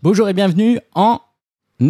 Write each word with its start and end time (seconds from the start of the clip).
Bonjour 0.00 0.28
et 0.28 0.32
bienvenue 0.32 0.78
en 0.94 1.20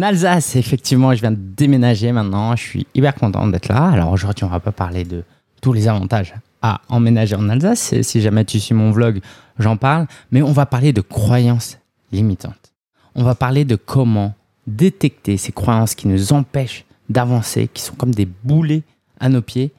Alsace. 0.01 0.55
Effectivement, 0.55 1.13
je 1.13 1.21
viens 1.21 1.29
de 1.29 1.37
déménager 1.37 2.11
maintenant. 2.11 2.55
Je 2.55 2.63
suis 2.63 2.87
hyper 2.95 3.13
content 3.13 3.45
d'être 3.45 3.69
là. 3.69 3.87
Alors 3.91 4.11
aujourd'hui, 4.11 4.45
on 4.45 4.47
va 4.47 4.59
pas 4.59 4.71
parler 4.71 5.03
de 5.03 5.23
tous 5.61 5.73
les 5.73 5.87
avantages 5.87 6.33
à 6.63 6.81
emménager 6.89 7.35
en 7.35 7.47
Alsace. 7.49 8.01
Si 8.01 8.19
jamais 8.19 8.45
tu 8.45 8.59
suis 8.59 8.73
mon 8.73 8.89
vlog, 8.89 9.21
j'en 9.59 9.77
parle. 9.77 10.07
Mais 10.31 10.41
on 10.41 10.51
va 10.51 10.65
parler 10.65 10.91
de 10.91 11.01
croyances 11.01 11.77
limitantes. 12.11 12.73
On 13.13 13.23
va 13.23 13.35
parler 13.35 13.63
de 13.63 13.75
comment 13.75 14.33
détecter 14.65 15.37
ces 15.37 15.51
croyances 15.51 15.93
qui 15.93 16.07
nous 16.07 16.33
empêchent 16.33 16.85
d'avancer, 17.09 17.69
qui 17.71 17.83
sont 17.83 17.93
comme 17.93 18.15
des 18.15 18.25
boulets 18.25 18.81
à 19.19 19.29
nos 19.29 19.43
pieds. 19.43 19.71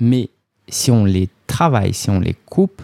Mais 0.00 0.30
si 0.66 0.90
on 0.90 1.04
les 1.04 1.28
travaille, 1.46 1.92
si 1.92 2.08
on 2.08 2.20
les 2.20 2.36
coupe, 2.46 2.80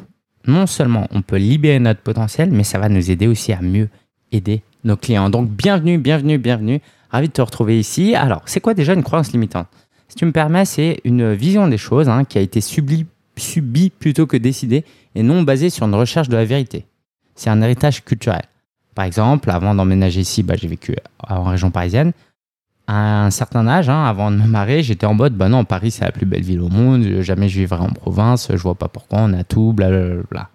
non 0.46 0.66
seulement 0.66 1.06
on 1.12 1.22
peut 1.22 1.38
libérer 1.38 1.78
notre 1.78 2.02
potentiel, 2.02 2.50
mais 2.50 2.62
ça 2.62 2.78
va 2.78 2.90
nous 2.90 3.10
aider 3.10 3.26
aussi 3.26 3.54
à 3.54 3.62
mieux 3.62 3.88
aider 4.32 4.62
nos 4.84 4.96
clients. 4.96 5.30
Donc 5.30 5.48
bienvenue, 5.48 5.98
bienvenue, 5.98 6.38
bienvenue. 6.38 6.80
Ravi 7.10 7.28
de 7.28 7.32
te 7.32 7.42
retrouver 7.42 7.78
ici. 7.78 8.14
Alors, 8.14 8.42
c'est 8.46 8.60
quoi 8.60 8.74
déjà 8.74 8.94
une 8.94 9.02
croyance 9.02 9.32
limitante? 9.32 9.68
Si 10.08 10.16
tu 10.16 10.24
me 10.24 10.32
permets, 10.32 10.64
c'est 10.64 11.00
une 11.04 11.32
vision 11.34 11.68
des 11.68 11.78
choses 11.78 12.08
hein, 12.08 12.24
qui 12.24 12.38
a 12.38 12.40
été 12.40 12.60
subie, 12.60 13.06
plutôt 13.90 14.26
que 14.26 14.36
décidée 14.36 14.84
et 15.14 15.22
non 15.22 15.42
basée 15.42 15.70
sur 15.70 15.86
une 15.86 15.94
recherche 15.94 16.28
de 16.28 16.36
la 16.36 16.44
vérité. 16.44 16.86
C'est 17.34 17.50
un 17.50 17.60
héritage 17.62 18.04
culturel. 18.04 18.42
Par 18.94 19.04
exemple, 19.04 19.50
avant 19.50 19.74
d'emménager 19.74 20.20
ici, 20.20 20.42
bah, 20.42 20.54
j'ai 20.56 20.68
vécu 20.68 20.96
en 21.26 21.44
région 21.44 21.70
parisienne. 21.70 22.12
À 22.86 23.24
un 23.24 23.30
certain 23.30 23.66
âge, 23.68 23.88
hein, 23.88 24.04
avant 24.04 24.30
de 24.30 24.36
me 24.36 24.46
marier, 24.46 24.82
j'étais 24.82 25.06
en 25.06 25.14
mode, 25.14 25.34
bah 25.34 25.48
non, 25.48 25.64
Paris 25.64 25.92
c'est 25.92 26.04
la 26.04 26.12
plus 26.12 26.26
belle 26.26 26.42
ville 26.42 26.60
au 26.60 26.68
monde, 26.68 27.20
jamais 27.20 27.48
je 27.48 27.60
vivrai 27.60 27.80
en 27.80 27.90
province, 27.90 28.48
je 28.50 28.60
vois 28.60 28.74
pas 28.74 28.88
pourquoi, 28.88 29.20
on 29.20 29.32
a 29.34 29.44
tout, 29.44 29.72
blablabla. 29.72 30.50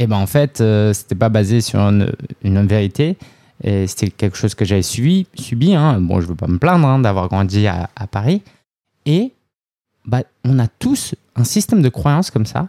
Et 0.00 0.06
ben 0.06 0.16
en 0.16 0.26
fait, 0.26 0.60
euh, 0.60 0.92
c'était 0.92 1.14
pas 1.14 1.28
basé 1.28 1.60
sur 1.60 1.78
une 1.80 2.66
vérité, 2.66 3.16
et 3.62 3.86
c'était 3.86 4.10
quelque 4.10 4.36
chose 4.36 4.54
que 4.54 4.64
j'avais 4.64 4.82
subi. 4.82 5.26
subi 5.34 5.74
hein. 5.74 6.00
Bon, 6.00 6.20
je 6.20 6.26
ne 6.26 6.30
veux 6.30 6.36
pas 6.36 6.48
me 6.48 6.58
plaindre 6.58 6.86
hein, 6.86 6.98
d'avoir 6.98 7.28
grandi 7.28 7.66
à, 7.66 7.88
Paris. 8.10 8.42
Et 9.06 9.32
bah, 10.04 10.22
on 10.44 10.58
a 10.58 10.66
tous 10.66 11.14
un 11.36 11.44
système 11.44 11.82
de 11.82 11.88
croyances 11.88 12.30
comme 12.30 12.46
ça. 12.46 12.68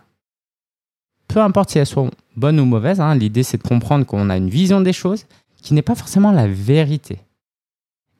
Peu 1.27 1.41
importe 1.41 1.71
si 1.71 1.79
elles 1.79 1.85
sont 1.85 2.11
bonnes 2.35 2.59
ou 2.59 2.65
mauvaises, 2.65 3.01
hein. 3.01 3.15
l'idée 3.15 3.43
c'est 3.43 3.57
de 3.57 3.67
comprendre 3.67 4.05
qu'on 4.05 4.29
a 4.29 4.37
une 4.37 4.49
vision 4.49 4.79
des 4.81 4.93
choses 4.93 5.25
qui 5.61 5.73
n'est 5.73 5.81
pas 5.81 5.95
forcément 5.95 6.31
la 6.31 6.47
vérité. 6.47 7.19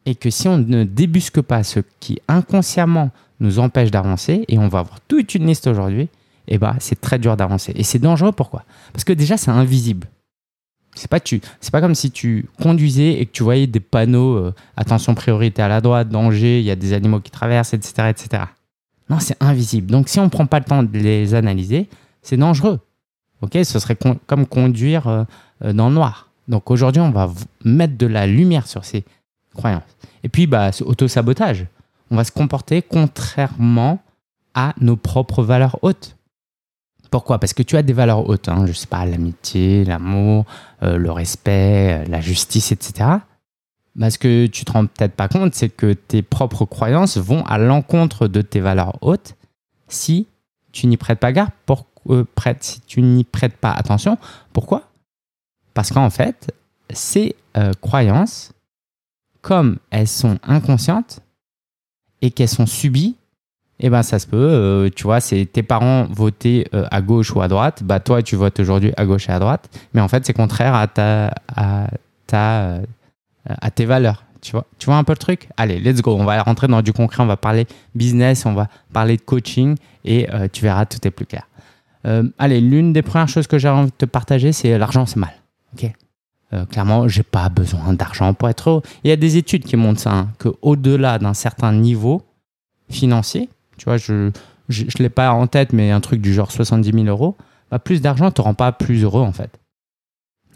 Et 0.08 0.16
que 0.16 0.30
si 0.30 0.48
on 0.48 0.58
ne 0.58 0.84
débusque 0.84 1.42
pas 1.42 1.64
ce 1.64 1.80
qui 2.00 2.20
inconsciemment 2.28 3.12
nous 3.40 3.60
empêche 3.60 3.92
d'avancer, 3.92 4.46
et 4.48 4.58
on 4.58 4.68
va 4.68 4.80
avoir 4.80 5.00
toute 5.02 5.36
une 5.36 5.46
liste 5.46 5.68
aujourd'hui, 5.68 6.10
et 6.48 6.58
bah, 6.58 6.76
c'est 6.80 7.00
très 7.00 7.20
dur 7.20 7.36
d'avancer. 7.38 7.74
Et 7.76 7.84
c'est 7.84 8.00
dangereux, 8.00 8.32
pourquoi? 8.32 8.64
Parce 8.94 9.04
que 9.04 9.14
déjà, 9.14 9.38
c'est 9.38 9.52
invisible. 9.52 10.08
C'est 10.96 11.10
pas 11.10 11.20
tu, 11.20 11.42
c'est 11.60 11.72
pas 11.72 11.82
comme 11.82 11.96
si 11.96 12.10
tu 12.10 12.48
conduisais 12.62 13.20
et 13.20 13.26
que 13.26 13.32
tu 13.32 13.44
voyais 13.44 13.68
des 13.68 13.80
panneaux 13.80 14.36
euh, 14.36 14.54
attention 14.78 15.14
priorité 15.14 15.62
à 15.62 15.68
la 15.68 15.82
droite, 15.82 16.10
danger, 16.10 16.60
il 16.60 16.66
y 16.66 16.72
a 16.72 16.76
des 16.76 16.94
animaux 16.94 17.20
qui 17.20 17.32
traversent, 17.32 17.74
etc., 17.74 18.10
etc. 18.10 18.44
Non, 19.10 19.20
c'est 19.20 19.38
invisible. 19.42 19.92
Donc 19.92 20.10
si 20.10 20.20
on 20.20 20.30
prend 20.30 20.46
pas 20.46 20.60
le 20.60 20.66
temps 20.66 20.84
de 20.84 20.98
les 20.98 21.36
analyser, 21.36 21.90
c'est 22.22 22.38
dangereux. 22.38 22.80
Ok, 23.42 23.58
ce 23.64 23.80
serait 23.80 23.98
comme 24.26 24.48
conduire 24.48 25.08
euh, 25.08 25.24
euh, 25.64 25.74
dans 25.74 25.90
le 25.90 25.96
noir. 25.96 26.30
Donc 26.48 26.72
aujourd'hui, 26.72 27.02
on 27.02 27.12
va 27.12 27.32
mettre 27.64 27.98
de 27.98 28.08
la 28.08 28.28
lumière 28.28 28.68
sur 28.68 28.86
ces 28.86 29.04
croyances. 29.54 29.84
Et 30.24 30.30
puis, 30.30 30.48
bah, 30.48 30.72
auto 30.82 31.08
sabotage. 31.08 31.66
On 32.12 32.16
va 32.16 32.24
se 32.24 32.32
comporter 32.32 32.82
contrairement 32.82 34.00
à 34.54 34.74
nos 34.80 34.96
propres 34.96 35.44
valeurs 35.44 35.78
hautes. 35.82 36.15
Pourquoi? 37.16 37.40
Parce 37.40 37.54
que 37.54 37.64
tu 37.64 37.78
as 37.78 37.82
des 37.82 37.94
valeurs 37.94 38.28
hautes, 38.28 38.50
hein, 38.50 38.66
je 38.68 38.74
sais 38.74 38.88
pas, 38.88 39.06
l'amitié, 39.06 39.86
l'amour, 39.86 40.44
euh, 40.84 40.98
le 40.98 41.14
respect, 41.14 42.04
euh, 42.04 42.06
la 42.10 42.20
justice, 42.20 42.74
etc. 42.74 43.10
Mais 43.96 44.10
ce 44.10 44.20
que 44.20 44.48
tu 44.48 44.66
te 44.66 44.74
rends 44.74 44.86
peut-être 44.86 45.14
pas 45.14 45.30
compte, 45.30 45.56
c'est 45.56 45.70
que 45.70 45.94
tes 45.94 46.22
propres 46.22 46.66
croyances 46.66 47.16
vont 47.16 47.46
à 47.46 47.58
l'encontre 47.58 48.28
de 48.28 48.42
tes 48.42 48.60
valeurs 48.60 48.98
hautes 49.02 49.36
si 49.88 50.28
tu 50.74 50.88
n'y 50.88 50.98
prêtes 50.98 51.22
pas 51.22 51.32
garde, 51.32 51.52
euh, 52.10 52.26
si 52.60 52.82
tu 52.82 53.02
n'y 53.02 53.24
prêtes 53.24 53.56
pas 53.56 53.72
attention. 53.72 54.18
Pourquoi? 54.52 54.92
Parce 55.74 55.94
qu'en 55.94 56.10
fait, 56.10 56.54
ces 56.90 57.38
croyances, 57.80 58.52
comme 59.42 59.78
elles 59.90 60.10
sont 60.10 60.38
inconscientes 60.44 61.22
et 62.22 62.30
qu'elles 62.30 62.50
sont 62.50 62.66
subies, 62.66 63.16
eh 63.80 63.90
ben 63.90 64.04
ça 64.04 64.20
se 64.20 64.28
peut, 64.28 64.38
euh, 64.38 64.90
tu 64.94 65.04
vois, 65.04 65.20
c'est 65.20 65.46
tes 65.46 65.64
parents 65.64 66.06
votaient 66.10 66.68
euh, 66.74 66.86
à 66.92 67.02
gauche 67.02 67.34
ou 67.36 67.42
à 67.42 67.48
droite, 67.48 67.84
bah 67.84 68.00
toi 68.00 68.24
tu 68.24 68.36
votes 68.36 68.60
aujourd'hui 68.60 68.94
à 68.96 69.06
gauche 69.06 69.28
et 69.28 69.34
à 69.34 69.40
droite, 69.40 69.70
mais 69.94 70.02
en 70.02 70.08
fait 70.08 70.26
c'est 70.26 70.34
contraire 70.34 70.76
à 70.76 70.88
ta, 70.88 71.34
à 71.54 71.88
ta, 72.26 72.62
euh, 72.62 72.86
à 73.46 73.72
tes 73.72 73.86
valeurs, 73.86 74.24
tu 74.42 74.54
vois, 74.54 74.66
tu 74.80 74.86
vois 74.86 74.96
un 74.96 75.04
peu 75.04 75.12
le 75.12 75.18
truc? 75.18 75.50
Allez, 75.58 75.80
let's 75.80 76.02
go, 76.02 76.16
on 76.18 76.24
va 76.24 76.42
rentrer 76.42 76.68
dans 76.68 76.82
du 76.82 76.94
concret, 76.94 77.22
on 77.22 77.26
va 77.26 77.36
parler 77.36 77.68
business, 77.96 78.46
on 78.46 78.54
va 78.54 78.70
parler 78.94 79.18
de 79.18 79.22
coaching 79.22 79.76
et 80.06 80.28
tu 80.54 80.64
verras 80.64 80.86
tout 80.86 81.06
est 81.06 81.12
plus 81.12 81.26
clair. 81.26 81.48
allez, 82.38 82.62
l'une 82.62 82.94
des 82.94 83.02
premières 83.02 83.28
choses 83.28 83.48
que 83.48 83.58
j'ai 83.58 83.68
envie 83.68 83.92
de 83.92 83.96
te 83.96 84.06
partager, 84.06 84.52
c'est 84.52 84.78
l'argent 84.78 85.06
c'est 85.06 85.18
mal, 85.18 85.34
ok? 85.74 85.92
clairement, 86.70 87.10
j'ai 87.10 87.24
pas 87.24 87.50
besoin 87.50 87.92
d'argent 87.92 88.34
pour 88.34 88.48
être. 88.48 88.82
Il 89.04 89.10
y 89.10 89.12
a 89.12 89.18
des 89.18 89.36
études 89.36 89.66
qui 89.66 89.76
montrent 89.76 90.00
ça, 90.00 90.14
hein, 90.14 90.30
que 90.40 90.48
au-delà 90.62 91.20
d'un 91.20 91.34
certain 91.34 91.74
niveau 91.74 92.22
financier, 92.90 93.50
tu 93.78 93.86
vois, 93.86 93.98
je 93.98 94.32
ne 94.70 95.00
l'ai 95.00 95.10
pas 95.10 95.32
en 95.32 95.48
tête, 95.48 95.74
mais 95.74 95.92
un 95.92 96.02
truc 96.02 96.22
du 96.22 96.34
genre 96.34 96.52
70 96.52 96.92
000 96.92 97.06
euros, 97.06 97.36
bah, 97.72 97.80
plus 97.80 98.02
d'argent 98.02 98.26
ne 98.26 98.32
te 98.32 98.42
rend 98.42 98.54
pas 98.54 98.72
plus 98.72 99.04
heureux 99.04 99.22
en 99.22 99.32
fait. 99.32 99.60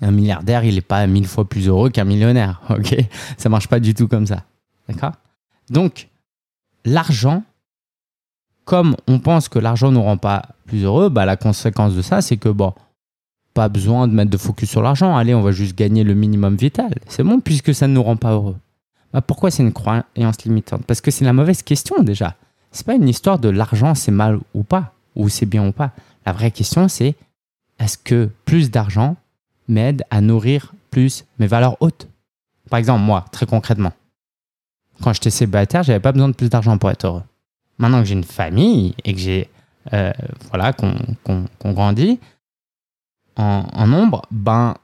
Un 0.02 0.12
milliardaire, 0.12 0.63
il 0.63 0.75
n'est 0.75 0.81
pas 0.81 1.06
mille 1.07 1.28
fois 1.28 1.47
plus 1.47 1.68
heureux 1.68 1.90
qu'un 1.90 2.06
millionnaire. 2.06 2.62
Ok, 2.69 2.96
ça 3.38 3.50
marche 3.50 3.68
pas 3.68 3.79
du 3.79 3.94
tout 3.94 4.08
comme 4.08 4.25
ça. 4.25 4.44
D'accord? 4.88 5.13
Donc, 5.69 6.08
l'argent, 6.85 7.44
comme 8.63 8.96
on 9.08 9.19
pense 9.19 9.50
que 9.50 9.59
l'argent 9.59 9.90
ne 9.90 9.96
nous 9.96 10.03
rend 10.03 10.18
pas 10.18 10.44
plus 10.66 10.84
heureux, 10.84 11.09
bah, 11.09 11.25
la 11.25 11.35
conséquence 11.35 11.96
de 11.96 12.02
ça, 12.02 12.22
c'est 12.22 12.38
que 12.38 12.50
bon, 12.50 12.74
pas 13.53 13.68
besoin 13.68 14.08
de 14.08 14.13
mettre 14.13 14.31
de 14.31 14.38
focus 14.38 14.69
sur 14.69 14.81
l'argent. 14.81 15.18
Allez, 15.18 15.35
on 15.35 15.41
va 15.41 15.52
juste 15.52 15.78
gagner 15.78 16.03
le 16.03 16.13
minimum 16.13 16.56
vital. 16.56 16.94
C'est 17.08 17.24
bon 17.24 17.40
puisque 17.40 17.74
ça 17.74 17.88
ne 17.88 17.94
nous 17.94 18.03
rend 18.03 18.16
pas 18.16 18.31
heureux. 18.31 18.56
Bah, 19.12 19.22
pourquoi 19.22 19.52
c'est 19.52 19.63
une 19.63 19.74
croyance 19.74 20.44
limitante? 20.46 20.85
Parce 20.85 21.02
que 21.02 21.12
c'est 21.12 21.25
la 21.25 21.34
mauvaise 21.34 21.62
question 21.62 22.02
déjà 22.03 22.35
c'est 22.72 22.85
pas 22.85 22.96
une 22.96 23.07
histoire 23.09 23.40
de 23.40 23.50
l'argent, 23.50 23.96
c'est 23.96 24.12
mal 24.12 24.40
ou 24.53 24.63
pas, 24.63 24.94
ou 25.16 25.30
c'est 25.30 25.46
bien 25.46 25.68
ou 25.68 25.72
pas. 25.72 25.91
La 26.25 26.34
vraie 26.34 26.52
question, 26.52 26.88
c'est 26.88 27.16
est-ce 27.80 27.97
que 27.97 28.30
plus 28.46 28.72
d'argent 28.72 29.16
m'aide 29.68 30.03
à 30.09 30.22
nourrir 30.22 30.74
plus 30.91 31.25
mes 31.40 31.47
valeurs 31.47 31.78
hautes? 31.79 32.08
Par 32.69 32.78
exemple, 32.78 33.02
moi, 33.02 33.25
très 33.31 33.46
concrètement, 33.46 33.94
quand 35.02 35.13
j'étais 35.13 35.29
célibataire, 35.29 35.84
j'avais 35.84 36.00
pas 36.00 36.12
besoin 36.12 36.29
de 36.29 36.34
plus 36.34 36.50
d'argent 36.50 36.78
pour 36.78 36.91
être 36.91 37.06
heureux. 37.06 37.24
Maintenant 37.78 38.02
que 38.02 38.06
j'ai 38.06 38.13
une 38.13 38.24
famille 38.24 38.94
et 39.06 39.13
que 39.13 39.19
j'ai 39.19 39.50
euh, 39.94 40.12
voilà 40.50 40.74
qu'on 40.74 41.46
grandit 41.74 42.19
en, 43.38 43.66
en, 43.72 43.88
nombre, 43.88 44.24
ben 44.29 44.75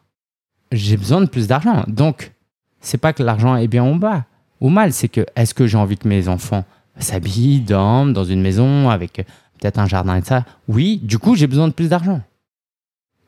j'ai 0.71 0.95
besoin 0.95 1.21
de 1.21 1.25
plus 1.25 1.47
d'argent. 1.47 1.83
Donc 1.87 2.31
c'est 2.79 2.97
pas 2.97 3.11
que 3.11 3.21
l'argent 3.21 3.55
est 3.57 3.67
bien 3.67 3.85
ou 3.85 3.99
bas 3.99 4.23
ou 4.61 4.69
mal, 4.69 4.93
c'est 4.93 5.09
que 5.09 5.25
est-ce 5.35 5.53
que 5.53 5.67
j'ai 5.67 5.77
envie 5.77 5.97
que 5.97 6.07
mes 6.07 6.29
enfants 6.29 6.63
s'habille, 6.99 7.59
dorme 7.59 8.13
dans 8.13 8.23
une 8.23 8.41
maison 8.41 8.89
avec 8.89 9.19
euh, 9.19 9.23
peut-être 9.59 9.79
un 9.79 9.87
jardin 9.87 10.17
et 10.17 10.21
ça. 10.21 10.45
Oui, 10.67 10.99
du 11.03 11.19
coup, 11.19 11.35
j'ai 11.35 11.47
besoin 11.47 11.67
de 11.67 11.73
plus 11.73 11.89
d'argent. 11.89 12.21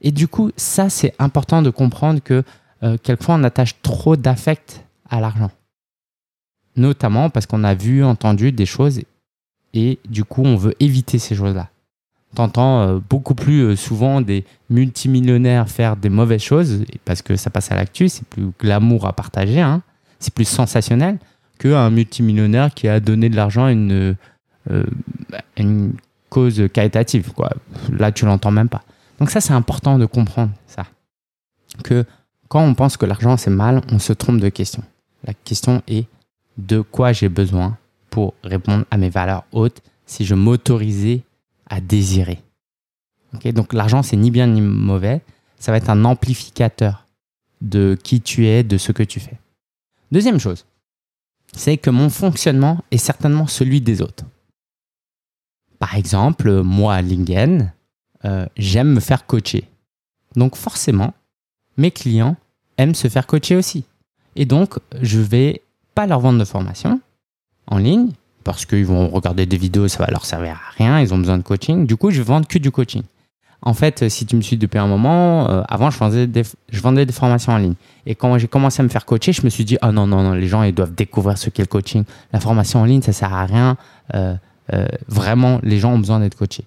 Et 0.02 0.12
du 0.12 0.28
coup, 0.28 0.52
ça, 0.58 0.90
c'est 0.90 1.14
important 1.20 1.62
de 1.62 1.70
comprendre 1.70 2.22
que 2.22 2.44
euh, 2.84 2.98
quelquefois, 3.02 3.36
on 3.36 3.44
attache 3.44 3.82
trop 3.82 4.16
d'affect 4.16 4.84
à 5.10 5.20
l'argent. 5.20 5.52
Notamment 6.76 7.30
parce 7.30 7.46
qu'on 7.48 7.64
a 7.64 7.74
vu, 7.74 8.04
entendu 8.04 8.52
des 8.52 8.68
choses 8.68 9.02
et 9.74 10.00
du 10.08 10.24
coup, 10.24 10.44
on 10.44 10.56
veut 10.56 10.76
éviter 10.80 11.18
ces 11.18 11.36
choses-là. 11.36 11.70
T'entends 12.36 12.82
euh, 12.82 13.00
beaucoup 13.00 13.34
plus 13.34 13.76
souvent 13.76 14.22
des 14.22 14.46
multimillionnaires 14.70 15.70
faire 15.70 15.96
des 15.96 16.10
mauvaises 16.10 16.44
choses 16.44 16.84
parce 17.04 17.24
que 17.24 17.36
ça 17.36 17.50
passe 17.50 17.72
à 17.72 17.76
l'actu, 17.76 18.10
c'est 18.10 18.28
plus 18.28 18.52
glamour 18.60 19.08
à 19.08 19.14
partager, 19.14 19.62
hein. 19.62 19.82
c'est 20.20 20.34
plus 20.34 20.48
sensationnel 20.48 21.18
qu'un 21.58 21.90
multimillionnaire 21.90 22.74
qui 22.74 22.88
a 22.88 23.00
donné 23.00 23.30
de 23.30 23.36
l'argent 23.36 23.66
à 23.66 23.72
une, 23.72 24.16
euh, 24.72 24.84
une 25.58 25.94
cause 26.30 26.64
caritative. 26.74 27.32
Quoi. 27.34 27.52
Là, 27.92 28.12
tu 28.12 28.26
l'entends 28.26 28.52
même 28.52 28.70
pas. 28.70 28.84
Donc 29.20 29.30
ça, 29.30 29.42
c'est 29.42 29.54
important 29.54 29.98
de 29.98 30.06
comprendre 30.06 30.52
ça. 30.68 30.86
Que 31.84 32.06
quand 32.48 32.64
on 32.64 32.74
pense 32.74 32.98
que 32.98 33.06
l'argent, 33.06 33.38
c'est 33.38 33.50
mal, 33.50 33.82
on 33.92 34.00
se 34.00 34.14
trompe 34.14 34.40
de 34.40 34.50
question. 34.50 34.84
La 35.26 35.34
question 35.34 35.82
est 35.88 36.08
de 36.58 36.82
quoi 36.82 37.14
j'ai 37.14 37.30
besoin 37.30 37.78
pour 38.10 38.34
répondre 38.44 38.86
à 38.92 38.98
mes 38.98 39.10
valeurs 39.10 39.44
hautes 39.52 39.82
si 40.06 40.26
je 40.26 40.36
m'autorisais 40.36 41.24
à 41.70 41.82
désirer? 41.82 42.40
Donc 43.54 43.74
l'argent, 43.74 44.04
c'est 44.04 44.18
ni 44.18 44.32
bien 44.32 44.48
ni 44.48 44.62
mauvais. 44.62 45.22
Ça 45.60 45.72
va 45.72 45.78
être 45.78 45.90
un 45.90 46.06
amplificateur 46.06 47.06
de 47.62 47.98
qui 48.02 48.22
tu 48.22 48.48
es, 48.48 48.64
de 48.64 48.78
ce 48.78 48.92
que 48.92 49.04
tu 49.04 49.20
fais. 49.20 49.38
Deuxième 50.12 50.40
chose, 50.40 50.66
c'est 51.58 51.78
que 51.78 51.90
mon 51.90 52.10
fonctionnement 52.10 52.80
est 52.92 52.98
certainement 52.98 53.48
celui 53.48 53.82
des 53.82 54.02
autres. 54.02 54.26
Par 55.80 55.96
exemple, 55.96 56.62
moi, 56.64 57.02
Lingen, 57.02 57.72
euh, 58.26 58.46
j'aime 58.58 58.94
me 58.94 59.00
faire 59.00 59.26
coacher. 59.26 59.68
Donc 60.36 60.56
forcément, 60.56 61.14
mes 61.78 61.92
clients 61.92 62.36
aiment 62.78 62.96
se 62.96 63.08
faire 63.08 63.28
coacher 63.28 63.56
aussi. 63.56 63.86
Et 64.36 64.46
donc, 64.46 64.76
je 65.02 65.20
vais 65.20 65.62
pas 65.96 66.08
leur 66.08 66.20
vendre 66.20 66.40
de 66.40 66.46
formation 66.46 67.00
en 67.68 67.78
ligne 67.78 68.12
parce 68.44 68.66
qu'ils 68.66 68.86
vont 68.86 69.10
regarder 69.10 69.46
des 69.46 69.58
vidéos, 69.58 69.88
ça 69.88 70.06
va 70.06 70.12
leur 70.12 70.26
servir 70.26 70.54
à 70.54 70.72
rien, 70.78 71.02
ils 71.02 71.14
ont 71.14 71.18
besoin 71.18 71.38
de 71.38 71.44
coaching. 71.44 71.86
Du 71.86 71.98
coup, 71.98 72.12
je 72.12 72.20
vais 72.20 72.24
vendre 72.24 72.48
que 72.48 72.60
du 72.60 72.72
coaching. 72.72 73.04
En 73.62 73.74
fait, 73.74 74.08
si 74.10 74.26
tu 74.26 74.36
me 74.36 74.42
suis 74.42 74.58
depuis 74.58 74.78
un 74.78 74.88
moment, 74.88 75.50
euh, 75.50 75.64
avant, 75.68 75.90
je 75.90 75.98
vendais, 75.98 76.28
des, 76.28 77.12
formations 77.12 77.54
en 77.54 77.58
ligne. 77.58 77.74
Et 78.06 78.16
quand 78.16 78.38
j'ai 78.38 78.48
commencé 78.48 78.82
à 78.82 78.84
me 78.84 78.90
faire 78.90 79.06
coacher, 79.06 79.34
je 79.34 79.42
me 79.44 79.50
suis 79.50 79.66
dit, 79.66 79.78
ah 79.82 79.92
non, 79.92 80.06
non, 80.06 80.22
non, 80.22 80.34
les 80.34 80.48
gens, 80.48 80.64
ils 80.64 80.74
doivent 80.74 80.94
découvrir 80.94 81.38
ce 81.38 81.50
qu'est 81.50 81.64
le 81.64 81.68
coaching. 81.68 82.04
La 82.34 82.40
formation 82.40 82.82
en 82.82 82.86
ligne, 82.86 83.02
ça 83.02 83.14
sert 83.14 83.34
à 83.34 83.46
rien. 83.46 83.78
Euh, 84.14 84.36
euh, 84.74 84.86
vraiment, 85.08 85.60
les 85.64 85.80
gens 85.80 85.94
ont 85.94 86.00
besoin 86.00 86.20
d'être 86.20 86.36
coachés. 86.36 86.66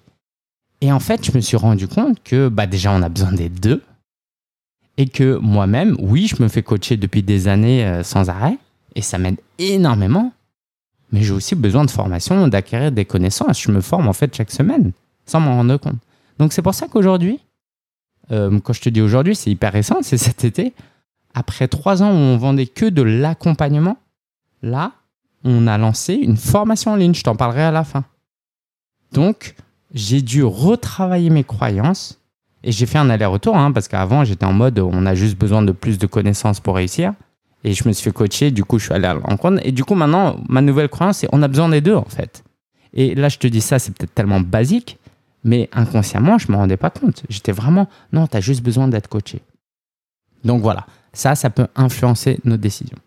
Et 0.81 0.91
en 0.91 0.99
fait, 0.99 1.25
je 1.25 1.31
me 1.33 1.39
suis 1.39 1.57
rendu 1.57 1.87
compte 1.87 2.21
que 2.23 2.49
bah, 2.49 2.67
déjà, 2.67 2.91
on 2.91 3.01
a 3.01 3.09
besoin 3.09 3.31
des 3.31 3.49
deux. 3.49 3.81
Et 4.97 5.07
que 5.07 5.37
moi-même, 5.37 5.95
oui, 5.99 6.27
je 6.27 6.43
me 6.43 6.49
fais 6.49 6.61
coacher 6.61 6.97
depuis 6.97 7.23
des 7.23 7.47
années 7.47 8.01
sans 8.03 8.29
arrêt. 8.29 8.57
Et 8.95 9.01
ça 9.01 9.17
m'aide 9.17 9.37
énormément. 9.57 10.33
Mais 11.11 11.23
j'ai 11.23 11.31
aussi 11.31 11.55
besoin 11.55 11.85
de 11.85 11.91
formation, 11.91 12.47
d'acquérir 12.47 12.91
des 12.91 13.05
connaissances. 13.05 13.61
Je 13.61 13.71
me 13.71 13.81
forme 13.81 14.07
en 14.07 14.13
fait 14.13 14.35
chaque 14.35 14.51
semaine, 14.51 14.91
sans 15.25 15.39
m'en 15.39 15.55
rendre 15.55 15.77
compte. 15.77 15.97
Donc 16.41 16.53
c'est 16.53 16.63
pour 16.63 16.73
ça 16.73 16.87
qu'aujourd'hui, 16.87 17.39
euh, 18.31 18.59
quand 18.61 18.73
je 18.73 18.81
te 18.81 18.89
dis 18.89 18.99
aujourd'hui, 18.99 19.35
c'est 19.35 19.51
hyper 19.51 19.71
récent, 19.71 19.97
c'est 20.01 20.17
cet 20.17 20.43
été. 20.43 20.73
Après 21.35 21.67
trois 21.67 22.01
ans 22.01 22.09
où 22.09 22.15
on 22.15 22.35
vendait 22.37 22.65
que 22.65 22.87
de 22.87 23.03
l'accompagnement, 23.03 23.97
là, 24.63 24.93
on 25.43 25.67
a 25.67 25.77
lancé 25.77 26.15
une 26.15 26.37
formation 26.37 26.93
en 26.93 26.95
ligne. 26.95 27.13
Je 27.13 27.21
t'en 27.21 27.35
parlerai 27.35 27.61
à 27.61 27.69
la 27.69 27.83
fin. 27.83 28.05
Donc, 29.11 29.53
j'ai 29.93 30.23
dû 30.23 30.43
retravailler 30.43 31.29
mes 31.29 31.43
croyances 31.43 32.19
et 32.63 32.71
j'ai 32.71 32.87
fait 32.87 32.97
un 32.97 33.11
aller-retour 33.11 33.55
hein, 33.55 33.71
parce 33.71 33.87
qu'avant, 33.87 34.23
j'étais 34.23 34.45
en 34.45 34.53
mode 34.53 34.79
on 34.79 35.05
a 35.05 35.13
juste 35.13 35.37
besoin 35.37 35.61
de 35.61 35.71
plus 35.71 35.99
de 35.99 36.07
connaissances 36.07 36.59
pour 36.59 36.75
réussir. 36.75 37.13
Et 37.63 37.73
je 37.73 37.87
me 37.87 37.93
suis 37.93 38.05
fait 38.05 38.11
coacher, 38.11 38.49
du 38.49 38.63
coup, 38.63 38.79
je 38.79 38.85
suis 38.85 38.93
allé 38.95 39.05
à 39.05 39.13
l'encontre. 39.13 39.61
Et 39.63 39.71
du 39.71 39.83
coup, 39.83 39.93
maintenant, 39.93 40.37
ma 40.49 40.61
nouvelle 40.61 40.89
croyance, 40.89 41.19
c'est 41.19 41.29
on 41.31 41.43
a 41.43 41.47
besoin 41.47 41.69
des 41.69 41.81
deux, 41.81 41.95
en 41.95 42.05
fait. 42.05 42.43
Et 42.95 43.13
là, 43.13 43.29
je 43.29 43.37
te 43.37 43.45
dis 43.45 43.61
ça, 43.61 43.77
c'est 43.77 43.95
peut-être 43.95 44.15
tellement 44.15 44.41
basique, 44.41 44.97
mais 45.43 45.69
inconsciemment, 45.73 46.37
je 46.37 46.47
ne 46.47 46.53
me 46.53 46.57
rendais 46.57 46.77
pas 46.77 46.89
compte. 46.89 47.23
J'étais 47.29 47.51
vraiment, 47.51 47.87
non, 48.13 48.27
tu 48.27 48.37
as 48.37 48.41
juste 48.41 48.63
besoin 48.63 48.87
d'être 48.87 49.07
coaché. 49.07 49.41
Donc 50.43 50.61
voilà, 50.61 50.85
ça, 51.13 51.35
ça 51.35 51.49
peut 51.49 51.67
influencer 51.75 52.39
nos 52.43 52.57
décisions. 52.57 52.97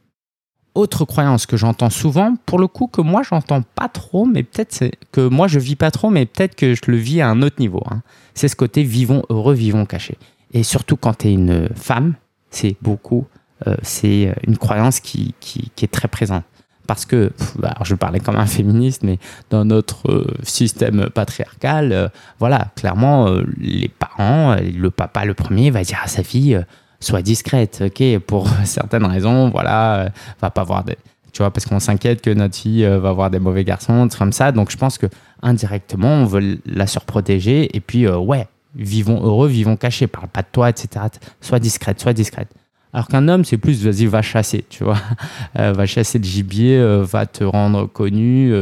Autre 0.74 1.04
croyance 1.04 1.46
que 1.46 1.56
j'entends 1.56 1.90
souvent, 1.90 2.34
pour 2.46 2.58
le 2.58 2.66
coup, 2.66 2.88
que 2.88 3.00
moi, 3.00 3.22
j'entends 3.22 3.62
pas 3.62 3.88
trop, 3.88 4.26
mais 4.26 4.42
peut-être 4.42 4.90
que 5.12 5.28
moi, 5.28 5.46
je 5.46 5.60
vis 5.60 5.76
pas 5.76 5.92
trop, 5.92 6.10
mais 6.10 6.26
peut-être 6.26 6.56
que 6.56 6.74
je 6.74 6.82
le 6.88 6.96
vis 6.96 7.20
à 7.20 7.28
un 7.28 7.42
autre 7.42 7.56
niveau. 7.60 7.82
Hein. 7.90 8.02
C'est 8.34 8.48
ce 8.48 8.56
côté 8.56 8.82
vivons 8.82 9.22
heureux, 9.30 9.54
vivons 9.54 9.86
cachés. 9.86 10.18
Et 10.52 10.64
surtout 10.64 10.96
quand 10.96 11.18
tu 11.18 11.28
es 11.28 11.32
une 11.32 11.68
femme, 11.74 12.14
c'est 12.50 12.76
beaucoup 12.82 13.26
euh, 13.66 13.76
c'est 13.82 14.34
une 14.46 14.58
croyance 14.58 15.00
qui, 15.00 15.34
qui, 15.40 15.70
est 15.82 15.92
très 15.92 16.08
présente. 16.08 16.44
Parce 16.86 17.06
que, 17.06 17.32
bah, 17.58 17.74
je 17.82 17.94
parlais 17.94 18.20
comme 18.20 18.36
un 18.36 18.46
féministe, 18.46 19.02
mais 19.02 19.18
dans 19.50 19.64
notre 19.64 20.10
euh, 20.10 20.26
système 20.42 21.08
patriarcal, 21.10 22.10
voilà, 22.38 22.68
clairement, 22.76 23.28
les 23.58 23.88
parents, 23.88 24.56
le 24.56 24.90
papa 24.90 25.24
le 25.24 25.34
premier 25.34 25.70
va 25.70 25.82
dire 25.82 26.00
à 26.02 26.08
sa 26.08 26.22
fille, 26.22 26.60
sois 27.00 27.22
discrète, 27.22 27.84
ok, 27.86 28.18
pour 28.20 28.48
certaines 28.64 29.06
raisons, 29.06 29.50
voilà, 29.50 30.10
va 30.40 30.50
pas 30.50 30.60
avoir 30.60 30.84
des, 30.84 30.96
tu 31.32 31.38
vois, 31.38 31.50
parce 31.50 31.66
qu'on 31.66 31.80
s'inquiète 31.80 32.20
que 32.20 32.30
notre 32.30 32.56
fille 32.56 32.84
va 32.84 33.08
avoir 33.08 33.30
des 33.30 33.38
mauvais 33.38 33.64
garçons, 33.64 34.08
comme 34.18 34.32
ça. 34.32 34.52
Donc 34.52 34.70
je 34.70 34.76
pense 34.76 34.98
que 34.98 35.06
indirectement, 35.42 36.08
on 36.08 36.26
veut 36.26 36.58
la 36.66 36.86
surprotéger. 36.86 37.74
Et 37.76 37.80
puis, 37.80 38.06
ouais, 38.08 38.46
vivons 38.74 39.22
heureux, 39.22 39.48
vivons 39.48 39.76
cachés, 39.76 40.06
parle 40.06 40.28
pas 40.28 40.42
de 40.42 40.48
toi, 40.50 40.70
etc. 40.70 41.06
Sois 41.40 41.58
discrète, 41.58 42.00
sois 42.00 42.12
discrète. 42.12 42.48
Alors 42.94 43.08
qu'un 43.08 43.26
homme, 43.26 43.44
c'est 43.44 43.58
plus, 43.58 43.84
vas-y, 43.84 44.06
va 44.06 44.22
chasser, 44.22 44.64
tu 44.70 44.84
vois. 44.84 44.98
Euh, 45.56 45.72
va 45.72 45.86
chasser 45.86 46.18
le 46.18 46.24
gibier, 46.24 46.76
euh, 46.78 47.04
va 47.04 47.26
te 47.26 47.44
rendre 47.44 47.86
connu, 47.86 48.52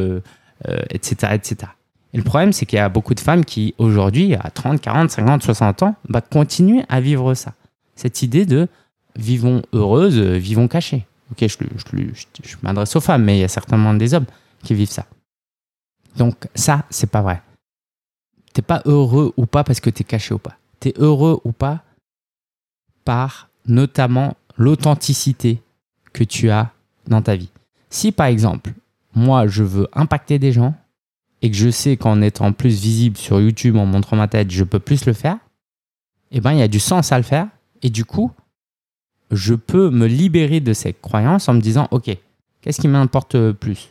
etc., 0.90 1.16
euh, 1.24 1.34
etc. 1.34 1.56
Et 2.12 2.18
le 2.18 2.22
problème, 2.22 2.52
c'est 2.52 2.66
qu'il 2.66 2.76
y 2.76 2.80
a 2.80 2.90
beaucoup 2.90 3.14
de 3.14 3.20
femmes 3.20 3.46
qui, 3.46 3.74
aujourd'hui, 3.78 4.34
à 4.34 4.50
30, 4.50 4.78
40, 4.80 5.10
50, 5.10 5.42
60 5.42 5.82
ans, 5.82 5.96
bah, 6.10 6.20
continuent 6.20 6.82
à 6.90 7.00
vivre 7.00 7.32
ça. 7.32 7.54
Cette 7.96 8.22
idée 8.22 8.44
de 8.44 8.68
vivons 9.16 9.62
heureuses, 9.72 10.18
vivons 10.18 10.68
cachées. 10.68 11.06
Ok, 11.30 11.48
je, 11.48 11.56
je 12.44 12.56
m'adresse 12.62 12.94
aux 12.94 13.00
femmes, 13.00 13.24
mais 13.24 13.38
il 13.38 13.40
y 13.40 13.44
a 13.44 13.48
certainement 13.48 13.94
des 13.94 14.12
hommes 14.12 14.26
qui 14.62 14.74
vivent 14.74 14.90
ça. 14.90 15.06
Donc 16.16 16.46
ça, 16.54 16.84
c'est 16.90 17.10
pas 17.10 17.22
vrai. 17.22 17.40
T'es 18.52 18.62
pas 18.62 18.82
heureux 18.84 19.32
ou 19.38 19.46
pas 19.46 19.64
parce 19.64 19.80
que 19.80 19.88
tu 19.88 20.02
es 20.02 20.04
caché 20.04 20.34
ou 20.34 20.38
pas. 20.38 20.58
Tu 20.80 20.88
es 20.88 20.94
heureux 20.98 21.40
ou 21.44 21.52
pas 21.52 21.82
par 23.06 23.48
notamment 23.66 24.36
l'authenticité 24.56 25.62
que 26.12 26.24
tu 26.24 26.50
as 26.50 26.72
dans 27.06 27.22
ta 27.22 27.36
vie. 27.36 27.50
Si 27.90 28.12
par 28.12 28.26
exemple, 28.26 28.72
moi, 29.14 29.46
je 29.46 29.62
veux 29.62 29.88
impacter 29.92 30.38
des 30.38 30.52
gens 30.52 30.74
et 31.42 31.50
que 31.50 31.56
je 31.56 31.70
sais 31.70 31.96
qu'en 31.96 32.22
étant 32.22 32.52
plus 32.52 32.80
visible 32.80 33.16
sur 33.16 33.40
YouTube, 33.40 33.76
en 33.76 33.86
montrant 33.86 34.16
ma 34.16 34.28
tête, 34.28 34.50
je 34.50 34.64
peux 34.64 34.78
plus 34.78 35.06
le 35.06 35.12
faire, 35.12 35.38
eh 36.30 36.40
bien, 36.40 36.52
il 36.52 36.58
y 36.58 36.62
a 36.62 36.68
du 36.68 36.80
sens 36.80 37.12
à 37.12 37.18
le 37.18 37.24
faire. 37.24 37.48
Et 37.82 37.90
du 37.90 38.04
coup, 38.04 38.30
je 39.30 39.54
peux 39.54 39.90
me 39.90 40.06
libérer 40.06 40.60
de 40.60 40.72
ces 40.72 40.92
croyances 40.92 41.48
en 41.48 41.54
me 41.54 41.60
disant, 41.60 41.88
OK, 41.90 42.16
qu'est-ce 42.60 42.80
qui 42.80 42.88
m'importe 42.88 43.52
plus? 43.52 43.90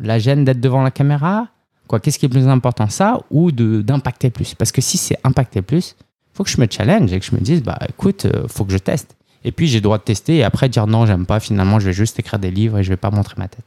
La 0.00 0.18
gêne 0.18 0.44
d'être 0.44 0.60
devant 0.60 0.82
la 0.82 0.90
caméra? 0.90 1.48
Quoi, 1.86 2.00
qu'est-ce 2.00 2.18
qui 2.18 2.26
est 2.26 2.30
plus 2.30 2.48
important, 2.48 2.88
ça 2.88 3.20
ou 3.30 3.52
d'impacter 3.52 4.30
plus? 4.30 4.54
Parce 4.54 4.72
que 4.72 4.80
si 4.80 4.96
c'est 4.96 5.18
impacter 5.24 5.62
plus, 5.62 5.94
faut 6.34 6.44
que 6.44 6.50
je 6.50 6.60
me 6.60 6.66
challenge 6.70 7.12
et 7.12 7.20
que 7.20 7.26
je 7.26 7.34
me 7.34 7.40
dise, 7.40 7.62
bah 7.62 7.78
écoute, 7.88 8.26
euh, 8.26 8.46
faut 8.48 8.64
que 8.64 8.72
je 8.72 8.78
teste. 8.78 9.16
Et 9.44 9.52
puis 9.52 9.66
j'ai 9.66 9.78
le 9.78 9.82
droit 9.82 9.98
de 9.98 10.02
tester 10.02 10.36
et 10.36 10.44
après 10.44 10.68
dire 10.68 10.86
non, 10.86 11.06
j'aime 11.06 11.26
pas, 11.26 11.40
finalement, 11.40 11.80
je 11.80 11.86
vais 11.86 11.92
juste 11.92 12.18
écrire 12.18 12.38
des 12.38 12.50
livres 12.50 12.78
et 12.78 12.82
je 12.82 12.88
vais 12.88 12.96
pas 12.96 13.10
montrer 13.10 13.34
ma 13.38 13.48
tête. 13.48 13.64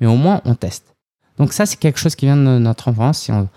Mais 0.00 0.06
au 0.06 0.16
moins, 0.16 0.40
on 0.44 0.54
teste. 0.54 0.94
Donc 1.38 1.52
ça, 1.52 1.66
c'est 1.66 1.78
quelque 1.78 1.98
chose 1.98 2.14
qui 2.14 2.26
vient 2.26 2.36
de 2.36 2.58
notre 2.58 2.88
enfance. 2.88 3.20
Si 3.20 3.32
on 3.32 3.48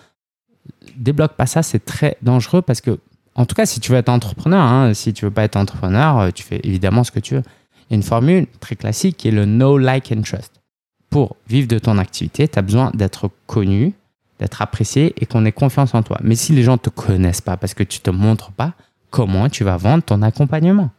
débloque 0.96 1.34
pas 1.34 1.46
ça, 1.46 1.64
c'est 1.64 1.84
très 1.84 2.18
dangereux 2.22 2.62
parce 2.62 2.82
que, 2.82 3.00
en 3.36 3.46
tout 3.46 3.56
cas, 3.56 3.66
si 3.66 3.80
tu 3.80 3.92
veux 3.92 3.98
être 3.98 4.10
entrepreneur, 4.10 4.62
hein, 4.62 4.94
si 4.94 5.14
tu 5.14 5.26
veux 5.26 5.32
pas 5.32 5.44
être 5.44 5.58
entrepreneur, 5.58 6.20
euh, 6.20 6.32
tu 6.32 6.44
fais 6.44 6.62
évidemment 6.64 7.04
ce 7.04 7.12
que 7.12 7.20
tu 7.20 7.36
veux. 7.36 7.44
Il 7.90 7.94
y 7.94 7.94
a 7.94 7.98
une 7.98 8.04
formule 8.04 8.48
très 8.60 8.76
classique 8.76 9.18
qui 9.18 9.28
est 9.28 9.32
le 9.32 9.46
know, 9.46 9.78
like 9.78 10.12
and 10.12 10.22
trust. 10.22 10.62
Pour 11.10 11.36
vivre 11.48 11.68
de 11.68 11.80
ton 11.80 11.98
activité, 11.98 12.48
tu 12.48 12.58
as 12.58 12.62
besoin 12.62 12.92
d'être 12.94 13.30
connu, 13.48 13.94
d'être 14.40 14.62
apprécié 14.62 15.14
et 15.22 15.26
qu'on 15.26 15.46
ait 15.46 15.52
confiance 15.52 15.94
en 15.94 16.04
toi. 16.04 16.18
Mais 16.24 16.36
si 16.36 16.54
les 16.54 16.64
gens 16.64 16.74
ne 16.74 16.78
te 16.78 16.90
connaissent 16.90 17.42
pas 17.42 17.58
parce 17.58 17.74
que 17.74 17.84
tu 17.84 18.00
ne 18.00 18.04
te 18.04 18.10
montres 18.10 18.52
pas, 18.52 18.74
comment 19.10 19.50
tu 19.50 19.64
vas 19.64 19.78
vendre 19.78 20.04
ton 20.04 20.22
accompagnement? 20.22 20.90